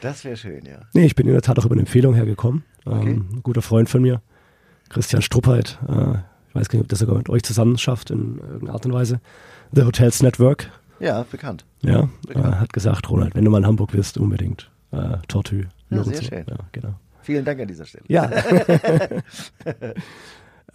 Das 0.00 0.24
wäre 0.24 0.36
schön, 0.36 0.64
ja. 0.66 0.80
Nee, 0.92 1.06
ich 1.06 1.14
bin 1.14 1.26
in 1.26 1.32
der 1.32 1.42
Tat 1.42 1.58
auch 1.58 1.64
über 1.64 1.74
eine 1.74 1.82
Empfehlung 1.82 2.14
hergekommen. 2.14 2.64
Okay. 2.84 3.10
Ähm, 3.12 3.28
ein 3.32 3.42
guter 3.42 3.62
Freund 3.62 3.88
von 3.88 4.02
mir, 4.02 4.20
Christian 4.88 5.22
Struppheit, 5.22 5.78
äh, 5.88 6.14
ich 6.48 6.54
weiß 6.54 6.68
gar 6.68 6.78
nicht, 6.78 6.84
ob 6.84 6.88
das 6.88 6.98
sogar 6.98 7.16
mit 7.16 7.28
euch 7.30 7.42
zusammen 7.44 7.78
schafft 7.78 8.10
in 8.10 8.38
irgendeiner 8.38 8.72
Art 8.74 8.84
und 8.84 8.92
Weise. 8.92 9.20
The 9.72 9.84
Hotels 9.84 10.22
Network, 10.22 10.70
Ja, 10.98 11.22
bekannt. 11.30 11.64
ja, 11.82 12.00
äh, 12.00 12.08
Bekannt. 12.26 12.58
hat 12.60 12.72
gesagt, 12.72 13.08
Ronald, 13.08 13.34
wenn 13.36 13.44
du 13.44 13.50
mal 13.52 13.58
in 13.58 13.66
Hamburg 13.66 13.92
bist, 13.92 14.18
unbedingt 14.18 14.70
äh, 14.90 15.18
Tortue. 15.28 15.66
Ja, 15.90 16.04
sehr 16.04 16.22
schön. 16.22 16.44
Ja, 16.48 16.56
genau. 16.72 16.94
Vielen 17.22 17.44
Dank 17.44 17.60
an 17.60 17.68
dieser 17.68 17.84
Stelle. 17.84 18.04
Ja. 18.08 18.30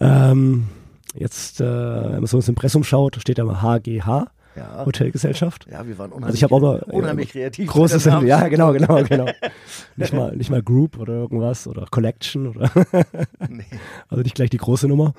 ähm, 0.00 0.68
jetzt, 1.14 1.60
äh, 1.60 1.64
wenn 1.64 2.12
man 2.12 2.26
so 2.26 2.36
ins 2.36 2.48
Impressum 2.48 2.84
schaut, 2.84 3.16
steht 3.20 3.38
da 3.38 3.44
mal 3.44 3.62
HGH, 3.62 4.26
Ja. 4.56 4.84
Hotelgesellschaft. 4.86 5.66
Ja, 5.70 5.86
wir 5.86 5.98
waren 5.98 6.12
unheimlich, 6.12 6.26
Also 6.26 6.36
ich 6.36 6.42
habe 6.44 6.56
aber 6.56 6.88
unheimlich 6.94 7.30
kreativ. 7.30 7.68
Großes, 7.68 8.06
Namen. 8.06 8.26
ja 8.26 8.46
genau, 8.48 8.72
genau, 8.72 9.02
genau. 9.02 9.26
nicht 9.96 10.12
mal, 10.12 10.36
nicht 10.36 10.50
mal 10.50 10.62
Group 10.62 10.98
oder 10.98 11.14
irgendwas 11.14 11.66
oder 11.66 11.86
Collection 11.90 12.46
oder 12.48 12.70
Nee. 13.48 13.64
also 14.08 14.22
nicht 14.22 14.34
gleich 14.34 14.50
die 14.50 14.58
große 14.58 14.86
Nummer. 14.88 15.14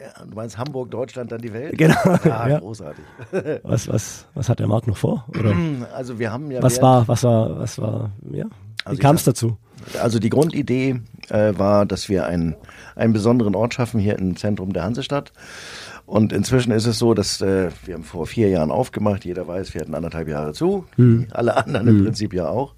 Ja, 0.00 0.24
du 0.24 0.34
meinst 0.34 0.56
Hamburg, 0.56 0.90
Deutschland, 0.90 1.30
dann 1.30 1.40
die 1.42 1.52
Welt? 1.52 1.76
Genau. 1.76 1.94
Ja, 2.24 2.48
Ja. 2.48 2.58
großartig. 2.58 3.04
Was, 3.62 3.86
was, 3.88 4.26
was 4.34 4.48
hat 4.48 4.58
der 4.58 4.66
Markt 4.66 4.86
noch 4.86 4.96
vor? 4.96 5.26
Oder 5.38 5.54
Also 5.94 6.18
wir 6.18 6.32
haben 6.32 6.50
ja 6.50 6.62
was 6.62 6.80
war, 6.80 7.06
was 7.06 7.22
war, 7.22 7.58
was 7.58 7.78
war, 7.78 8.10
ja? 8.32 8.46
Also 8.84 8.96
Wie 8.96 9.02
kam 9.02 9.16
es 9.16 9.24
dazu? 9.24 9.58
Also 10.00 10.18
die 10.18 10.30
Grundidee 10.30 11.00
äh, 11.28 11.52
war, 11.58 11.84
dass 11.86 12.08
wir 12.08 12.24
einen, 12.26 12.54
einen 12.96 13.12
besonderen 13.12 13.54
Ort 13.54 13.74
schaffen 13.74 14.00
hier 14.00 14.18
im 14.18 14.36
Zentrum 14.36 14.72
der 14.72 14.84
Hansestadt. 14.84 15.32
Und 16.06 16.32
inzwischen 16.32 16.72
ist 16.72 16.86
es 16.86 16.98
so, 16.98 17.14
dass 17.14 17.40
äh, 17.40 17.70
wir 17.84 17.94
haben 17.94 18.02
vor 18.04 18.26
vier 18.26 18.48
Jahren 18.48 18.70
aufgemacht. 18.70 19.24
Jeder 19.24 19.46
weiß, 19.46 19.74
wir 19.74 19.80
hatten 19.82 19.94
anderthalb 19.94 20.28
Jahre 20.28 20.52
zu. 20.54 20.84
Hm. 20.96 21.28
Alle 21.30 21.56
anderen 21.56 21.88
im 21.88 22.04
Prinzip 22.04 22.32
ja 22.34 22.48
auch. 22.48 22.74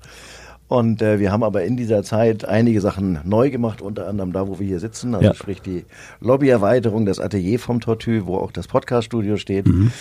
Und 0.73 1.03
äh, 1.03 1.21
wir 1.21 1.31
haben 1.31 1.43
aber 1.43 1.65
in 1.65 1.77
dieser 1.77 2.03
Zeit 2.03 2.47
einige 2.47 2.81
Sachen 2.81 3.21
neu 3.25 3.51
gemacht, 3.51 3.83
unter 3.83 4.09
anderem 4.09 4.33
da, 4.33 4.49
wo 4.49 4.59
wir 4.59 4.67
hier 4.67 4.81
sitzen. 4.81 5.15
Also 5.15 5.27
Ja. 5.27 5.35
sprich 5.35 5.61
die 5.61 5.85
Lobbyerweiterung, 6.21 7.05
das 7.05 7.21
Atelier 7.21 7.59
vom 7.59 7.83
Tortue, 7.83 8.25
wo 8.25 8.39
auch 8.39 8.51
das 8.53 8.69
Podcaststudio 8.69 9.37
steht. 9.37 9.67
Mhm. 9.67 9.93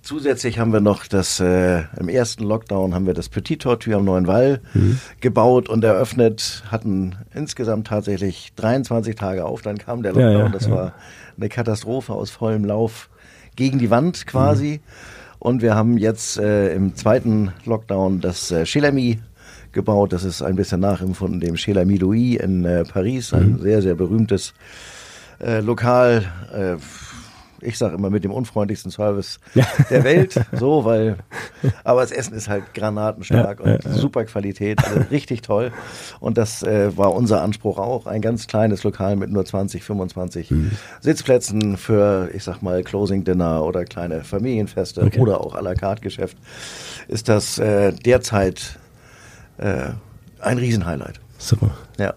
Zusätzlich 0.00 0.58
haben 0.58 0.72
wir 0.72 0.80
noch 0.80 1.06
das, 1.06 1.40
äh, 1.40 1.82
im 1.98 2.08
ersten 2.08 2.42
Lockdown 2.42 2.94
haben 2.94 3.04
wir 3.04 3.12
das 3.12 3.28
Petit 3.28 3.60
Tortue 3.60 3.94
am 3.94 4.06
Neuen 4.06 4.26
Wall 4.26 4.62
gebaut 5.20 5.68
und 5.68 5.84
eröffnet, 5.84 6.64
hatten 6.70 7.16
insgesamt 7.34 7.88
tatsächlich 7.88 8.54
23 8.56 9.14
Tage 9.14 9.44
auf, 9.44 9.60
dann 9.60 9.76
kam 9.76 10.02
der 10.02 10.12
Lockdown, 10.12 10.38
ja, 10.38 10.48
das 10.48 10.66
ja. 10.66 10.74
war 10.74 10.94
eine 11.36 11.50
Katastrophe 11.50 12.14
aus 12.14 12.30
vollem 12.30 12.64
Lauf 12.64 13.10
gegen 13.56 13.78
die 13.78 13.90
Wand 13.90 14.26
quasi. 14.26 14.80
Und 15.40 15.62
wir 15.62 15.74
haben 15.74 15.96
jetzt 15.96 16.38
äh, 16.38 16.74
im 16.74 16.94
zweiten 16.94 17.52
Lockdown 17.64 18.20
das 18.20 18.52
äh, 18.52 18.64
gebaut, 19.72 20.12
das 20.12 20.22
ist 20.22 20.42
ein 20.42 20.54
bisschen 20.54 20.80
nachempfunden 20.80 21.40
dem 21.40 21.54
Chelami 21.54 21.96
Louis 21.96 22.36
in 22.36 22.64
äh, 22.66 22.84
Paris, 22.84 23.32
ein 23.32 23.58
sehr, 23.58 23.80
sehr 23.80 23.94
berühmtes 23.94 24.52
äh, 25.40 25.60
Lokal, 25.60 26.24
äh, 26.52 26.76
ich 27.62 27.78
sage 27.78 27.94
immer 27.94 28.10
mit 28.10 28.24
dem 28.24 28.32
unfreundlichsten 28.32 28.90
Service 28.90 29.40
ja. 29.54 29.66
der 29.88 30.04
Welt, 30.04 30.34
so, 30.52 30.84
weil, 30.84 31.16
aber 31.84 32.00
das 32.00 32.12
Essen 32.12 32.34
ist 32.34 32.48
halt 32.48 32.74
granatenstark 32.74 33.60
ja, 33.60 33.74
und 33.74 33.84
ja, 33.84 33.92
super 33.92 34.24
Qualität, 34.24 34.82
also 34.84 35.00
richtig 35.10 35.42
toll. 35.42 35.72
Und 36.20 36.38
das 36.38 36.62
äh, 36.62 36.96
war 36.96 37.14
unser 37.14 37.42
Anspruch 37.42 37.78
auch, 37.78 38.06
ein 38.06 38.20
ganz 38.20 38.46
kleines 38.46 38.82
Lokal 38.84 39.16
mit 39.16 39.30
nur 39.30 39.44
20, 39.44 39.82
25 39.82 40.50
mhm. 40.50 40.70
Sitzplätzen 41.00 41.76
für, 41.76 42.30
ich 42.32 42.44
sag 42.44 42.62
mal, 42.62 42.82
Closing 42.82 43.24
Dinner 43.24 43.64
oder 43.64 43.84
kleine 43.84 44.24
Familienfeste 44.24 45.02
okay. 45.02 45.20
oder 45.20 45.40
auch 45.40 45.54
à 45.54 45.62
la 45.62 45.74
carte 45.74 46.02
Geschäft, 46.02 46.36
ist 47.08 47.28
das 47.28 47.58
äh, 47.58 47.92
derzeit 47.92 48.78
äh, 49.58 49.90
ein 50.40 50.58
Riesenhighlight. 50.58 51.20
Super. 51.38 51.70
Ja. 51.98 52.14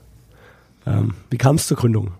Ähm, 0.85 1.13
wie 1.29 1.37
kam 1.37 1.55
es 1.55 1.67
zur 1.67 1.77
Gründung? 1.77 2.11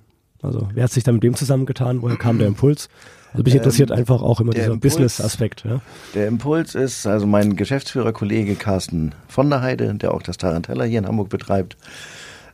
Also 0.43 0.67
wer 0.73 0.83
hat 0.83 0.91
sich 0.91 1.03
da 1.03 1.11
mit 1.11 1.23
dem 1.23 1.35
zusammengetan? 1.35 2.01
Woher 2.01 2.17
kam 2.17 2.37
der 2.37 2.47
Impuls? 2.47 2.89
Also 3.31 3.43
mich 3.43 3.55
interessiert 3.55 3.89
ähm, 3.89 3.97
einfach 3.97 4.21
auch 4.21 4.39
immer 4.39 4.53
dieser 4.53 4.75
Business-Aspekt. 4.77 5.63
Ja? 5.65 5.81
Der 6.13 6.27
Impuls 6.27 6.75
ist, 6.75 7.07
also 7.07 7.25
mein 7.25 7.55
Geschäftsführerkollege 7.55 8.55
Carsten 8.55 9.13
von 9.27 9.49
der 9.49 9.61
Heide, 9.61 9.95
der 9.95 10.13
auch 10.13 10.21
das 10.21 10.37
Tarantella 10.37 10.83
hier 10.83 10.99
in 10.99 11.07
Hamburg 11.07 11.29
betreibt, 11.29 11.77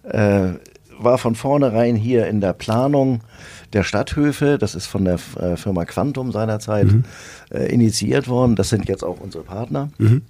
äh, 0.04 0.52
war 0.98 1.18
von 1.18 1.36
vornherein 1.36 1.96
hier 1.96 2.28
in 2.28 2.42
der 2.42 2.54
Planung 2.54 3.22
der 3.74 3.84
Stadthöfe, 3.84 4.58
das 4.58 4.76
ist 4.76 4.88
von 4.88 5.06
der 5.06 5.20
äh, 5.40 5.56
Firma 5.56 5.86
Quantum 5.86 6.32
seinerzeit 6.32 6.88
mhm. 6.92 7.04
äh, 7.52 7.66
initiiert 7.66 8.28
worden. 8.28 8.56
Das 8.56 8.70
sind 8.70 8.88
jetzt 8.88 9.04
auch 9.04 9.20
unsere 9.20 9.44
Partner. 9.44 9.90
Mhm. 9.98 10.22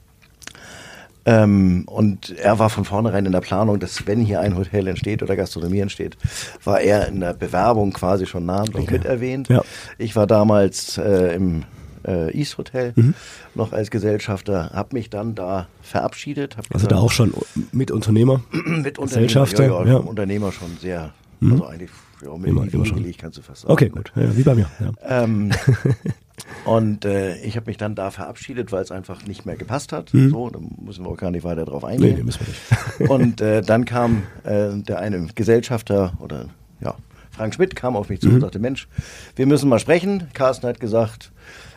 Ähm, 1.29 1.83
und 1.85 2.35
er 2.37 2.57
war 2.57 2.71
von 2.71 2.85
vornherein 2.85 3.25
in 3.25 3.31
der 3.31 3.41
Planung, 3.41 3.79
dass 3.79 4.07
wenn 4.07 4.21
hier 4.21 4.41
ein 4.41 4.57
Hotel 4.57 4.87
entsteht 4.87 5.21
oder 5.21 5.35
Gastronomie 5.35 5.79
entsteht, 5.79 6.17
war 6.63 6.81
er 6.81 7.07
in 7.07 7.19
der 7.19 7.33
Bewerbung 7.33 7.93
quasi 7.93 8.25
schon 8.25 8.45
namentlich 8.45 8.85
okay. 8.85 8.93
mit 8.93 9.05
erwähnt. 9.05 9.47
Ja. 9.47 9.61
Ich 9.99 10.15
war 10.15 10.25
damals 10.25 10.97
äh, 10.97 11.35
im 11.35 11.65
äh, 12.07 12.35
East 12.35 12.57
Hotel 12.57 12.93
mhm. 12.95 13.13
noch 13.53 13.73
als 13.73 13.91
Gesellschafter, 13.91 14.71
habe 14.73 14.95
mich 14.95 15.11
dann 15.11 15.35
da 15.35 15.67
verabschiedet. 15.83 16.57
also 16.73 16.87
da 16.87 16.97
auch 16.97 17.11
schon 17.11 17.31
mit 17.71 17.91
Unternehmer? 17.91 18.41
mit 18.65 18.97
Gesellschafter? 18.97 19.65
Ja, 19.65 19.83
ja, 19.83 19.87
ja, 19.87 19.97
Unternehmer 19.97 20.51
schon 20.51 20.77
sehr, 20.81 21.13
mhm. 21.41 21.51
also 21.53 21.65
eigentlich 21.67 21.91
ja, 22.23 22.35
mit 22.37 22.49
immer, 22.49 22.73
immer 22.73 22.85
schon. 22.85 23.13
kannst 23.17 23.37
du 23.37 23.41
fast 23.43 23.61
sagen. 23.61 23.71
Okay, 23.71 23.89
gut, 23.89 24.11
ja, 24.15 24.35
wie 24.35 24.43
bei 24.43 24.55
mir. 24.55 24.69
Ja. 24.79 25.23
Ähm, 25.23 25.51
Und 26.65 27.05
äh, 27.05 27.37
ich 27.41 27.55
habe 27.55 27.67
mich 27.67 27.77
dann 27.77 27.95
da 27.95 28.11
verabschiedet, 28.11 28.71
weil 28.71 28.81
es 28.81 28.91
einfach 28.91 29.25
nicht 29.25 29.45
mehr 29.45 29.55
gepasst 29.55 29.93
hat. 29.93 30.13
Mhm. 30.13 30.29
So, 30.29 30.49
da 30.49 30.59
müssen 30.81 31.05
wir 31.05 31.11
auch 31.11 31.17
gar 31.17 31.31
nicht 31.31 31.43
weiter 31.43 31.65
drauf 31.65 31.83
eingehen. 31.83 32.11
Nee, 32.11 32.17
nee 32.17 32.23
müssen 32.23 32.41
wir 32.45 33.07
nicht. 33.07 33.11
und 33.11 33.41
äh, 33.41 33.61
dann 33.61 33.85
kam 33.85 34.23
äh, 34.43 34.69
der 34.75 34.99
eine 34.99 35.27
Gesellschafter 35.35 36.13
oder 36.19 36.45
ja, 36.81 36.95
Frank 37.31 37.55
Schmidt 37.55 37.75
kam 37.75 37.95
auf 37.95 38.09
mich 38.09 38.21
zu 38.21 38.27
mhm. 38.27 38.35
und 38.35 38.41
sagte, 38.41 38.59
Mensch, 38.59 38.87
wir 39.35 39.45
müssen 39.45 39.69
mal 39.69 39.79
sprechen. 39.79 40.27
Carsten 40.33 40.67
hat 40.67 40.79
gesagt, 40.79 41.31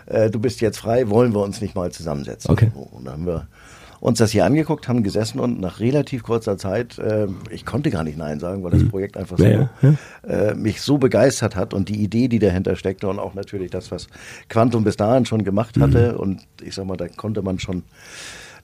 äh, 0.06 0.30
du 0.30 0.40
bist 0.40 0.60
jetzt 0.60 0.78
frei, 0.78 1.08
wollen 1.08 1.34
wir 1.34 1.40
uns 1.40 1.60
nicht 1.60 1.74
mal 1.74 1.92
zusammensetzen. 1.92 2.50
Okay. 2.50 2.70
Und 2.74 3.04
dann 3.04 3.14
haben 3.14 3.26
wir 3.26 3.46
uns 4.02 4.18
das 4.18 4.32
hier 4.32 4.44
angeguckt, 4.44 4.88
haben 4.88 5.04
gesessen 5.04 5.38
und 5.38 5.60
nach 5.60 5.78
relativ 5.78 6.24
kurzer 6.24 6.58
Zeit, 6.58 6.98
äh, 6.98 7.28
ich 7.50 7.64
konnte 7.64 7.88
gar 7.88 8.02
nicht 8.02 8.18
Nein 8.18 8.40
sagen, 8.40 8.64
weil 8.64 8.72
das 8.72 8.82
mhm. 8.82 8.90
Projekt 8.90 9.16
einfach 9.16 9.38
so 9.38 9.44
ja, 9.44 9.70
ja. 9.80 9.94
Äh, 10.28 10.54
mich 10.56 10.80
so 10.80 10.98
begeistert 10.98 11.54
hat 11.54 11.72
und 11.72 11.88
die 11.88 12.02
Idee, 12.02 12.26
die 12.26 12.40
dahinter 12.40 12.74
steckte 12.74 13.06
und 13.06 13.20
auch 13.20 13.34
natürlich 13.34 13.70
das, 13.70 13.92
was 13.92 14.08
Quantum 14.48 14.82
bis 14.82 14.96
dahin 14.96 15.24
schon 15.24 15.44
gemacht 15.44 15.78
hatte. 15.78 16.14
Mhm. 16.14 16.18
Und 16.18 16.40
ich 16.60 16.74
sag 16.74 16.84
mal, 16.84 16.96
da 16.96 17.06
konnte 17.06 17.42
man 17.42 17.60
schon 17.60 17.84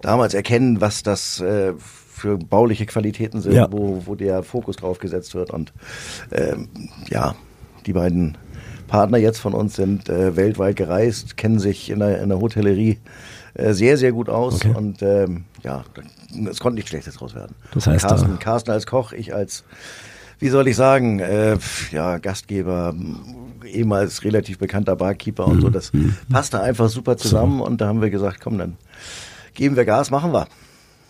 damals 0.00 0.34
erkennen, 0.34 0.80
was 0.80 1.04
das 1.04 1.38
äh, 1.38 1.72
für 1.78 2.36
bauliche 2.36 2.86
Qualitäten 2.86 3.40
sind, 3.40 3.52
ja. 3.52 3.68
wo, 3.70 4.02
wo 4.06 4.16
der 4.16 4.42
Fokus 4.42 4.74
drauf 4.74 4.98
gesetzt 4.98 5.36
wird. 5.36 5.52
Und 5.52 5.72
ähm, 6.32 6.68
ja, 7.10 7.36
die 7.86 7.92
beiden 7.92 8.36
Partner 8.88 9.18
jetzt 9.18 9.38
von 9.38 9.54
uns 9.54 9.76
sind 9.76 10.08
äh, 10.08 10.34
weltweit 10.34 10.76
gereist, 10.76 11.36
kennen 11.36 11.60
sich 11.60 11.90
in 11.90 12.00
der, 12.00 12.20
in 12.20 12.28
der 12.28 12.40
Hotellerie 12.40 12.98
äh, 13.54 13.72
sehr, 13.72 13.96
sehr 13.96 14.12
gut 14.12 14.28
aus 14.28 14.56
okay. 14.56 14.74
und 14.74 15.02
ähm, 15.02 15.44
ja, 15.62 15.84
es 16.50 16.60
konnte 16.60 16.76
nicht 16.76 16.88
schlechtes 16.88 17.14
draus 17.16 17.34
werden. 17.34 17.54
Das 17.72 17.86
heißt, 17.86 18.06
Carsten, 18.06 18.34
äh, 18.34 18.38
Carsten 18.38 18.70
als 18.70 18.86
Koch, 18.86 19.12
ich 19.12 19.34
als, 19.34 19.64
wie 20.38 20.48
soll 20.48 20.68
ich 20.68 20.76
sagen, 20.76 21.20
äh, 21.20 21.56
ja, 21.92 22.18
Gastgeber, 22.18 22.94
ehemals 23.64 24.24
relativ 24.24 24.58
bekannter 24.58 24.96
Barkeeper 24.96 25.46
und 25.46 25.60
so, 25.60 25.68
mhm. 25.68 25.72
das 25.72 25.92
mhm. 25.92 26.16
passte 26.30 26.60
einfach 26.60 26.88
super 26.88 27.16
zusammen 27.16 27.58
so. 27.58 27.64
und 27.64 27.80
da 27.80 27.86
haben 27.86 28.00
wir 28.00 28.10
gesagt, 28.10 28.40
komm, 28.40 28.58
dann 28.58 28.76
geben 29.54 29.76
wir 29.76 29.84
Gas, 29.84 30.10
machen 30.10 30.32
wir. 30.32 30.46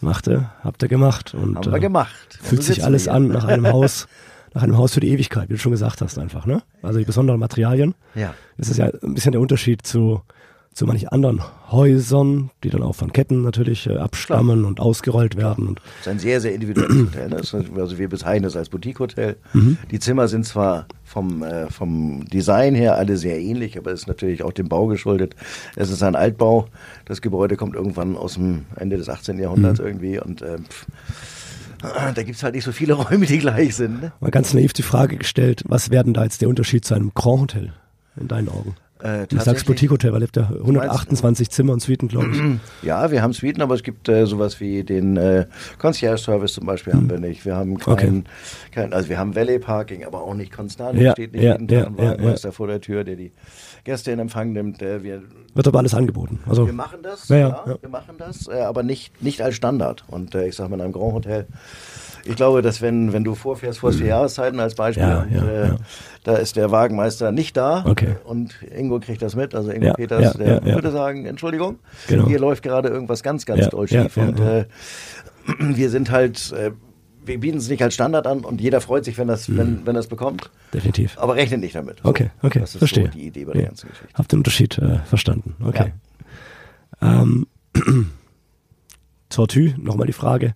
Machte, 0.01 0.51
habt 0.63 0.83
ihr 0.83 0.89
gemacht 0.89 1.35
und 1.35 1.57
haben 1.57 1.73
wir 1.73 1.79
äh, 1.79 1.81
gemacht. 1.81 2.39
Fühlt 2.41 2.63
sich 2.63 2.85
alles 2.85 3.09
an 3.09 3.29
nach 3.29 3.45
einem 3.45 3.67
Haus, 3.73 4.07
nach 4.55 4.63
einem 4.63 4.77
Haus 4.77 4.95
für 4.95 5.01
die 5.01 5.11
Ewigkeit, 5.11 5.49
wie 5.49 5.55
du 5.55 5.59
schon 5.59 5.73
gesagt 5.73 6.01
hast 6.01 6.19
einfach, 6.19 6.47
ne? 6.47 6.63
Also 6.83 6.99
die 6.99 7.05
besonderen 7.05 7.41
Materialien. 7.41 7.95
Ja. 8.15 8.35
Das 8.57 8.69
ist 8.69 8.79
ja 8.79 8.87
ein 8.87 9.15
bisschen 9.15 9.33
der 9.33 9.41
Unterschied 9.41 9.87
zu 9.87 10.23
zu 10.79 10.87
manchen 10.87 11.09
anderen 11.09 11.43
Häusern, 11.73 12.51
die 12.63 12.71
dann 12.71 12.83
auch 12.85 12.95
von 12.95 13.13
Ketten 13.13 13.43
natürlich 13.43 13.89
äh, 13.89 13.97
abstammen 13.97 14.59
Klar. 14.59 14.69
und 14.69 14.79
ausgerollt 14.79 15.37
werden. 15.37 15.67
Und 15.67 15.81
das 15.81 16.01
ist 16.03 16.09
ein 16.09 16.19
sehr, 16.21 16.41
sehr 16.41 16.55
individuelles 16.55 16.97
Hotel. 17.07 17.29
Ne? 17.31 17.37
Also 17.81 17.99
wir 17.99 18.09
bezeichnen 18.09 18.45
es 18.45 18.57
als 18.57 18.69
Boutique-Hotel. 18.69 19.35
Mhm. 19.55 19.77
Die 19.91 19.99
Zimmer 19.99 20.29
sind 20.29 20.47
zwar 20.47 20.87
vom, 21.03 21.43
äh, 21.43 21.69
vom 21.69 22.25
Design 22.27 22.77
her 22.77 22.97
alle 22.97 23.17
sehr 23.17 23.41
ähnlich, 23.41 23.77
aber 23.77 23.91
es 23.91 24.03
ist 24.03 24.07
natürlich 24.07 24.45
auch 24.45 24.53
dem 24.53 24.69
Bau 24.69 24.87
geschuldet. 24.87 25.35
Es 25.75 25.91
ist 25.91 26.05
ein 26.05 26.15
Altbau. 26.15 26.67
Das 27.07 27.23
Gebäude 27.23 27.57
kommt 27.57 27.75
irgendwann 27.75 28.17
aus 28.17 28.35
dem 28.35 28.67
Ende 28.77 28.99
des 28.99 29.09
18. 29.09 29.37
Jahrhunderts 29.41 29.81
mhm. 29.81 29.87
irgendwie 29.87 30.21
und 30.21 30.43
äh, 30.43 30.59
da 31.81 32.23
gibt 32.23 32.37
es 32.37 32.43
halt 32.43 32.55
nicht 32.55 32.65
so 32.65 32.73
viele 32.73 32.93
Räume, 32.95 33.27
die 33.27 33.39
gleich 33.39 33.77
sind. 33.77 34.03
Ne? 34.03 34.13
Mal 34.21 34.31
ganz 34.31 34.55
naiv 34.55 34.73
die 34.73 34.83
Frage 34.83 35.17
gestellt, 35.17 35.63
was 35.67 35.91
wäre 35.91 36.05
denn 36.05 36.15
da 36.15 36.25
jetzt 36.25 36.41
der 36.41 36.49
Unterschied 36.49 36.85
zu 36.85 36.95
einem 36.95 37.13
Grand 37.15 37.41
Hotel 37.41 37.73
in 38.21 38.29
deinen 38.29 38.49
Augen? 38.49 38.75
Äh, 39.01 39.27
du 39.29 39.39
sagst 39.39 39.67
Boutique 39.67 39.91
Hotel, 39.91 40.13
weil 40.13 40.23
habt 40.23 40.37
ja 40.37 40.49
128 40.49 41.51
Zimmer 41.51 41.73
und 41.73 41.81
Suiten, 41.81 42.09
glaube 42.09 42.31
ich. 42.33 42.43
Ja, 42.83 43.11
wir 43.11 43.23
haben 43.23 43.33
Suiten, 43.33 43.63
aber 43.63 43.75
es 43.75 43.83
gibt 43.83 44.09
äh, 44.09 44.27
sowas 44.27 44.61
wie 44.61 44.83
den 44.83 45.17
äh, 45.17 45.47
Concierge 45.79 46.19
Service 46.19 46.55
zum 46.55 46.67
Beispiel 46.67 46.93
hm. 46.93 47.01
haben 47.01 47.11
wir 47.11 47.19
nicht. 47.19 47.45
Wir 47.45 47.55
haben 47.55 47.79
kein, 47.79 47.93
okay. 47.93 48.23
kein, 48.73 48.93
also 48.93 49.09
wir 49.09 49.19
haben 49.19 49.37
Valet 49.37 49.61
Parking, 49.61 50.05
aber 50.05 50.23
auch 50.23 50.35
nicht 50.35 50.53
konstant. 50.53 50.99
Ja, 50.99 51.13
steht 51.13 51.33
nicht 51.33 51.43
ja, 51.43 51.53
jeden 51.53 51.69
Tag 51.69 51.87
ein 51.87 51.99
Wagenmeister 51.99 52.49
ja. 52.49 52.53
vor 52.53 52.67
der 52.67 52.81
Tür, 52.81 53.05
der 53.05 53.17
die 53.17 53.33
Gäste 53.85 54.11
in 54.13 54.19
Empfang 54.19 54.53
nimmt. 54.53 54.83
Äh, 54.83 55.03
wir, 55.03 55.23
Wird 55.55 55.69
aber 55.69 55.79
alles 55.79 55.95
angeboten. 55.95 56.41
Also, 56.49 56.67
wir 56.67 56.73
machen 56.73 57.01
das, 57.03 57.29
ja, 57.29 57.37
ja, 57.39 57.77
wir 57.81 57.89
machen 57.89 58.15
das, 58.19 58.49
äh, 58.49 58.61
aber 58.61 58.83
nicht, 58.83 59.23
nicht 59.23 59.43
als 59.43 59.55
Standard. 59.55 60.05
Und 60.09 60.35
äh, 60.35 60.49
ich 60.49 60.57
sage 60.57 60.71
mal, 60.71 60.77
in 60.77 60.83
einem 60.83 60.93
Grand 60.93 61.15
Hotel 61.15 61.47
ich 62.29 62.37
glaube, 62.37 62.63
dass 62.63 62.83
wenn, 62.83 63.13
wenn 63.13 63.25
du 63.25 63.35
vorfährst 63.35 63.79
vor 63.79 63.93
vier 63.93 64.03
mhm. 64.03 64.09
Jahreszeiten 64.09 64.61
als 64.61 64.75
Beispiel, 64.75 65.03
ja, 65.03 65.23
und, 65.23 65.33
ja, 65.33 65.65
ja. 65.67 65.77
da 66.25 66.37
ist 66.37 66.57
der 66.57 66.71
Wagenmeister 66.71 67.33
nicht 67.33 67.57
da 67.57 67.85
okay. 67.87 68.17
und 68.25 68.55
Ingo 68.77 69.01
kriegt 69.01 69.23
das 69.23 69.35
mit, 69.35 69.55
also 69.55 69.71
Ingo 69.71 69.95
Peters, 69.95 70.35
der 70.35 70.65
würde 70.65 70.91
sagen, 70.91 71.27
Entschuldigung, 71.27 71.79
genau. 72.07 72.27
hier 72.27 72.39
läuft 72.39 72.63
gerade 72.63 72.89
irgendwas 72.89 73.23
ganz, 73.23 73.47
ganz 73.47 73.69
doll 73.69 73.89
schief 73.89 74.17
und 74.17 74.41
äh, 74.41 74.67
wir 75.59 75.91
sind 75.91 76.11
halt, 76.11 76.53
äh, 76.53 76.73
wir 77.29 77.39
bieten 77.39 77.59
es 77.59 77.69
nicht 77.69 77.83
als 77.83 77.95
Standard 77.95 78.27
an 78.27 78.41
und 78.41 78.61
jeder 78.61 78.81
freut 78.81 79.05
sich, 79.05 79.19
wenn 79.19 79.29
das, 79.29 79.49
mhm. 79.49 79.59
wenn, 79.59 79.87
wenn 79.87 79.95
das 79.95 80.09
bekommt. 80.09 80.51
Definitiv. 80.73 81.17
Aber 81.19 81.37
rechnet 81.37 81.61
nicht 81.61 81.75
damit. 81.75 82.01
So, 82.03 82.09
okay, 82.09 82.31
okay, 82.43 82.61
das 82.61 82.75
ist 82.75 82.79
verstehe. 82.79 83.07
So 83.07 83.11
die 83.13 83.27
Idee 83.27 83.45
bei 83.45 83.53
der 83.53 83.67
ganzen 83.67 83.89
Geschichte. 83.89 84.15
Habt 84.15 84.33
den 84.33 84.39
Unterschied 84.41 84.79
äh, 84.79 84.99
verstanden. 85.01 85.55
Okay. 85.65 85.93
Ähm, 87.01 87.47
Tortue, 89.29 89.75
nochmal 89.79 90.07
die 90.07 90.13
Frage. 90.13 90.55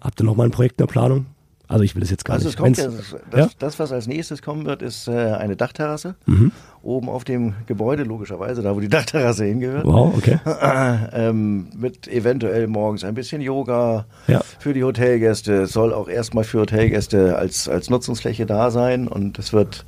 Habt 0.00 0.20
ihr 0.20 0.24
nochmal 0.24 0.46
ein 0.46 0.52
Projekt 0.52 0.80
in 0.80 0.86
der 0.86 0.92
Planung? 0.92 1.26
Also 1.68 1.84
ich 1.84 1.94
will 1.94 2.02
es 2.02 2.10
jetzt 2.10 2.24
gar 2.24 2.34
also 2.34 2.48
nicht. 2.48 2.58
Kommt, 2.58 2.78
das, 2.78 3.14
das, 3.30 3.56
das, 3.58 3.78
was 3.78 3.92
als 3.92 4.06
nächstes 4.06 4.40
kommen 4.40 4.64
wird, 4.64 4.80
ist 4.80 5.06
äh, 5.06 5.12
eine 5.12 5.54
Dachterrasse. 5.54 6.14
Mhm. 6.24 6.50
Oben 6.82 7.10
auf 7.10 7.24
dem 7.24 7.54
Gebäude, 7.66 8.04
logischerweise, 8.04 8.62
da 8.62 8.74
wo 8.74 8.80
die 8.80 8.88
Dachterrasse 8.88 9.44
hingehört. 9.44 9.84
Wow, 9.84 10.14
okay. 10.16 10.38
ähm, 11.12 11.68
mit 11.76 12.08
eventuell 12.08 12.66
morgens 12.68 13.04
ein 13.04 13.14
bisschen 13.14 13.42
Yoga 13.42 14.06
ja. 14.28 14.40
für 14.58 14.72
die 14.72 14.82
Hotelgäste. 14.82 15.62
Es 15.62 15.72
soll 15.72 15.92
auch 15.92 16.08
erstmal 16.08 16.44
für 16.44 16.60
Hotelgäste 16.60 17.36
als, 17.36 17.68
als 17.68 17.90
Nutzungsfläche 17.90 18.46
da 18.46 18.70
sein. 18.70 19.06
Und 19.06 19.38
es 19.38 19.52
wird, 19.52 19.84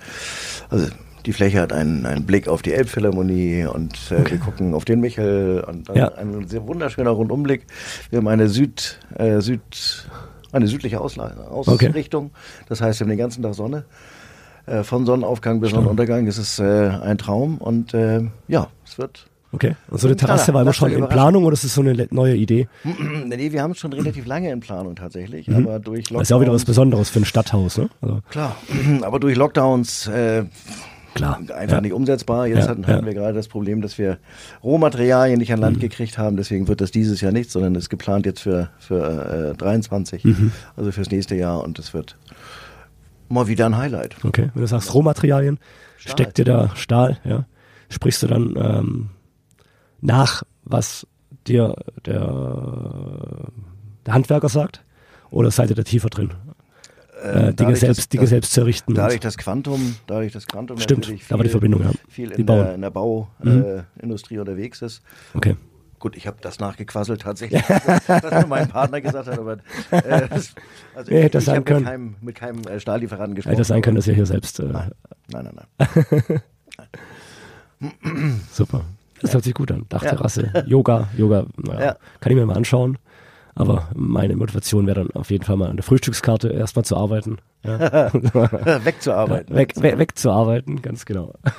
also 0.68 0.86
die 1.24 1.32
Fläche 1.32 1.60
hat 1.60 1.72
einen, 1.72 2.04
einen 2.04 2.26
Blick 2.26 2.46
auf 2.46 2.60
die 2.60 2.74
Elbphilharmonie 2.74 3.64
und 3.64 3.94
äh, 4.10 4.16
okay. 4.16 4.32
wir 4.32 4.38
gucken 4.38 4.74
auf 4.74 4.84
den 4.84 5.00
Michel 5.00 5.64
und 5.66 5.88
dann 5.88 5.96
ja. 5.96 6.14
ein 6.14 6.46
sehr 6.46 6.66
wunderschöner 6.66 7.10
Rundumblick. 7.10 7.66
Wir 8.10 8.18
haben 8.18 8.28
eine 8.28 8.48
Süd, 8.48 8.98
äh, 9.16 9.40
Süd 9.40 10.06
eine 10.52 10.66
südliche 10.66 11.00
Ausla 11.00 11.32
Ausrichtung. 11.50 12.26
Okay. 12.26 12.62
Das 12.68 12.80
heißt, 12.80 13.00
wir 13.00 13.04
haben 13.04 13.10
den 13.10 13.18
ganzen 13.18 13.42
Tag 13.42 13.54
Sonne. 13.54 13.84
Äh, 14.66 14.82
von 14.84 15.06
Sonnenaufgang 15.06 15.60
bis 15.60 15.70
Sonnenuntergang 15.70 16.26
ist 16.26 16.38
es 16.38 16.58
äh, 16.58 16.88
ein 17.02 17.18
Traum 17.18 17.58
und 17.58 17.94
äh, 17.94 18.22
ja, 18.48 18.68
es 18.84 18.98
wird 18.98 19.26
Okay. 19.52 19.74
Und 19.88 19.98
so 20.00 20.06
eine 20.06 20.16
Terrasse 20.16 20.54
war 20.54 20.62
immer 20.62 20.72
schon 20.72 20.92
in 20.92 21.08
Planung 21.08 21.44
oder 21.44 21.54
ist 21.54 21.64
es 21.64 21.74
so 21.74 21.80
eine 21.80 22.06
neue 22.10 22.36
Idee? 22.36 22.68
nee, 22.84 23.50
wir 23.50 23.62
haben 23.62 23.72
es 23.72 23.78
schon 23.78 23.92
relativ 23.92 24.26
lange 24.26 24.50
in 24.52 24.60
Planung 24.60 24.94
tatsächlich, 24.94 25.48
mhm. 25.48 25.66
aber 25.66 25.80
durch 25.80 26.10
Lockdowns. 26.10 26.18
Das 26.18 26.22
ist 26.22 26.30
ja 26.30 26.36
auch 26.36 26.40
wieder 26.40 26.52
was 26.52 26.64
Besonderes 26.64 27.10
für 27.10 27.20
ein 27.20 27.24
Stadthaus, 27.24 27.78
ne? 27.78 27.90
Also. 28.00 28.20
Klar, 28.30 28.56
aber 29.02 29.18
durch 29.18 29.36
Lockdowns 29.36 30.06
äh, 30.06 30.44
Klar. 31.14 31.40
Einfach 31.54 31.76
ja. 31.76 31.80
nicht 31.80 31.92
umsetzbar. 31.92 32.46
Jetzt 32.46 32.64
ja, 32.64 32.68
hatten, 32.68 32.86
hatten 32.86 33.04
wir 33.04 33.14
gerade 33.14 33.34
das 33.34 33.48
Problem, 33.48 33.80
dass 33.82 33.98
wir 33.98 34.18
Rohmaterialien 34.62 35.38
nicht 35.38 35.52
an 35.52 35.60
Land 35.60 35.78
mhm. 35.78 35.80
gekriegt 35.80 36.18
haben. 36.18 36.36
Deswegen 36.36 36.68
wird 36.68 36.80
das 36.80 36.90
dieses 36.92 37.20
Jahr 37.20 37.32
nicht, 37.32 37.50
sondern 37.50 37.74
ist 37.74 37.90
geplant 37.90 38.26
jetzt 38.26 38.40
für, 38.40 38.70
für 38.78 39.52
äh, 39.54 39.56
23, 39.56 40.24
mhm. 40.24 40.52
also 40.76 40.92
fürs 40.92 41.10
nächste 41.10 41.34
Jahr. 41.34 41.64
Und 41.64 41.78
es 41.78 41.92
wird 41.94 42.16
Mal 43.30 43.46
wieder 43.46 43.66
ein 43.66 43.76
Highlight. 43.76 44.16
Okay, 44.24 44.50
wenn 44.54 44.60
du 44.60 44.66
sagst 44.66 44.92
Rohmaterialien, 44.92 45.60
Stahl. 45.98 46.12
steckt 46.12 46.38
dir 46.38 46.44
da 46.44 46.74
Stahl, 46.74 47.18
ja? 47.24 47.46
Sprichst 47.88 48.24
du 48.24 48.26
dann 48.26 48.56
ähm, 48.56 49.10
nach, 50.00 50.42
was 50.64 51.06
dir 51.46 51.76
der, 52.06 53.52
der 54.04 54.12
Handwerker 54.14 54.48
sagt? 54.48 54.84
Oder 55.30 55.52
seid 55.52 55.70
ihr 55.70 55.76
da 55.76 55.84
tiefer 55.84 56.08
drin? 56.08 56.32
Äh, 57.22 57.32
Dinge, 57.32 57.52
dadurch, 57.54 57.80
selbst, 57.80 57.98
dass- 57.98 58.08
Dinge 58.08 58.26
selbst 58.26 58.52
zu 58.52 58.60
errichten. 58.62 58.94
Dadurch 58.94 59.20
das 59.20 59.36
Quantum, 59.36 59.96
dadurch 60.06 60.32
das 60.32 60.46
Quantum 60.46 60.78
Stimmt, 60.78 61.04
da 61.06 61.10
war 61.10 61.38
die 61.38 61.42
viel- 61.44 61.50
Verbindung, 61.50 61.82
ja. 61.82 61.90
viel 62.08 62.30
Die 62.30 62.40
in 62.40 62.46
der, 62.46 62.74
in 62.74 62.80
der 62.80 62.90
Bauindustrie 62.90 64.34
Mhm. 64.34 64.38
äh, 64.38 64.40
unterwegs 64.40 64.82
ist. 64.82 65.02
okay. 65.34 65.56
Gut, 65.98 66.16
ich 66.16 66.26
habe 66.26 66.38
das 66.40 66.58
nachgequasselt 66.60 67.20
tatsächlich, 67.20 67.62
was 68.06 68.30
mir 68.32 68.46
mein 68.46 68.68
Partner 68.70 69.02
gesagt 69.02 69.28
hat, 69.28 69.38
aber 69.38 69.58
äh, 69.90 70.28
das, 70.30 70.54
also 70.94 71.10
Ja, 71.12 71.18
ich, 71.18 71.24
hätte 71.24 71.30
das 71.32 71.42
ich 71.42 71.46
sein 71.46 71.56
habe 71.56 71.64
können. 71.66 71.80
mit 71.82 71.86
keinem, 71.86 72.14
mit 72.22 72.34
keinem 72.36 72.74
äh, 72.74 72.80
Stahllieferanten 72.80 73.34
gesprochen. 73.34 73.52
Hätte 73.54 73.64
sein 73.64 73.82
können, 73.82 73.96
dass 73.96 74.06
ihr 74.06 74.14
hier 74.14 74.24
selbst. 74.24 74.60
Äh, 74.60 74.64
Nein, 74.72 74.90
nein, 75.30 75.50
nein. 75.54 75.88
nein. 77.80 78.40
Super. 78.50 78.82
Das 79.20 79.34
hört 79.34 79.44
sich 79.44 79.52
gut 79.54 79.70
an. 79.70 79.84
Dachterrasse, 79.90 80.64
Yoga, 80.66 81.08
Yoga, 81.18 81.44
naja, 81.58 81.80
Ja. 81.84 81.96
kann 82.20 82.32
ich 82.32 82.36
mir 82.38 82.46
mal 82.46 82.56
anschauen. 82.56 82.98
Aber 83.54 83.88
meine 83.94 84.36
Motivation 84.36 84.86
wäre 84.86 85.04
dann 85.04 85.10
auf 85.20 85.30
jeden 85.30 85.44
Fall 85.44 85.56
mal 85.56 85.68
an 85.70 85.76
der 85.76 85.82
Frühstückskarte 85.82 86.48
erstmal 86.48 86.84
zu 86.84 86.96
arbeiten. 86.96 87.38
Ja. 87.64 88.10
Wegzuarbeiten. 88.84 89.54
weg, 89.56 89.74
weg, 89.82 89.98
weg 89.98 90.16
zu 90.18 90.30
arbeiten, 90.30 90.80
ganz 90.82 91.04
genau. 91.04 91.34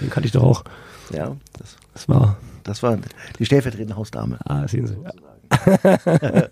Den 0.00 0.10
kannte 0.10 0.26
ich 0.26 0.32
doch 0.32 0.42
auch. 0.42 0.64
Ja, 1.10 1.36
das, 1.58 1.76
Das 1.92 2.08
war, 2.08 2.36
das 2.62 2.82
war 2.82 2.98
die 3.38 3.44
stellvertretende 3.46 3.96
Hausdame. 3.96 4.38
ah, 4.44 4.66
sehen 4.68 4.86
Sie. 4.86 4.96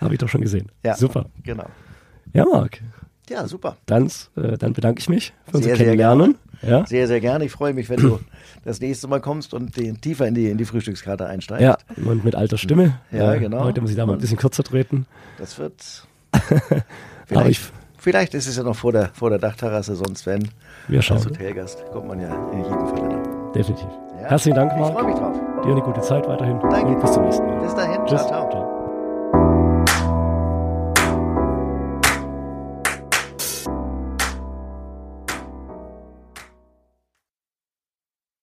Habe 0.00 0.14
ich 0.14 0.18
doch 0.18 0.28
schon 0.28 0.40
gesehen. 0.40 0.70
Ja. 0.84 0.94
Super. 0.96 1.26
Genau. 1.44 1.66
Ja, 2.32 2.44
Marc, 2.44 2.80
Ja, 3.28 3.46
super. 3.46 3.76
dann, 3.86 4.10
äh, 4.36 4.56
dann 4.58 4.72
bedanke 4.72 5.00
ich 5.00 5.08
mich 5.08 5.32
für 5.46 5.58
unser 5.58 5.72
Kennenlernen. 5.74 6.36
Ja. 6.62 6.86
Sehr, 6.86 7.06
sehr 7.08 7.20
gerne. 7.20 7.44
Ich 7.44 7.52
freue 7.52 7.72
mich, 7.74 7.88
wenn 7.90 7.98
du 8.00 8.20
das 8.64 8.80
nächste 8.80 9.08
Mal 9.08 9.20
kommst 9.20 9.52
und 9.54 9.76
den, 9.76 10.00
tiefer 10.00 10.26
in 10.28 10.34
die, 10.34 10.48
in 10.48 10.58
die 10.58 10.64
Frühstückskarte 10.64 11.26
einsteigst. 11.26 11.62
ja, 11.62 11.76
und 12.04 12.24
mit 12.24 12.34
alter 12.34 12.56
Stimme. 12.58 12.98
Ja, 13.10 13.34
Äh, 13.34 13.40
genau. 13.40 13.64
Heute 13.64 13.80
muss 13.80 13.90
ich 13.90 13.96
da 13.96 14.06
mal 14.06 14.14
ein 14.14 14.18
bisschen 14.20 14.38
kürzer 14.38 14.62
treten. 14.62 15.06
Das 15.38 15.58
wird. 15.58 15.74
Aber 16.32 16.82
Vielleicht, 17.26 17.50
ich, 17.50 17.60
vielleicht 17.98 18.34
ist 18.34 18.46
es 18.46 18.56
ja 18.56 18.62
noch 18.62 18.76
vor 18.76 18.92
der, 18.92 19.10
vor 19.14 19.30
der 19.30 19.38
Dachterrasse, 19.38 19.94
sonst 19.96 20.26
wenn. 20.26 20.48
wir 20.88 20.98
Als 20.98 21.06
schauen. 21.06 21.24
Hotelgast 21.24 21.84
kommt 21.92 22.08
man 22.08 22.20
ja 22.20 22.28
in 22.52 22.58
jedem 22.64 22.86
Fall 22.88 23.08
dann. 23.08 23.52
Definitiv. 23.54 23.86
Ja? 24.20 24.28
Herzlichen 24.30 24.56
Dank, 24.56 24.72
Ich 24.72 24.78
freue 24.78 24.92
Marc. 24.92 25.06
mich 25.06 25.14
drauf. 25.16 25.36
Dir 25.64 25.70
eine 25.72 25.80
gute 25.82 26.00
Zeit 26.00 26.26
weiterhin. 26.28 26.58
Danke. 26.60 26.86
Und 26.92 27.00
bis 27.00 27.12
zum 27.12 27.24
nächsten 27.24 27.46
Mal. 27.46 27.60
Bis 27.62 27.74
dahin. 27.74 28.00
Tschüss. 28.06 28.20
Ciao, 28.26 28.28
ciao. 28.28 28.41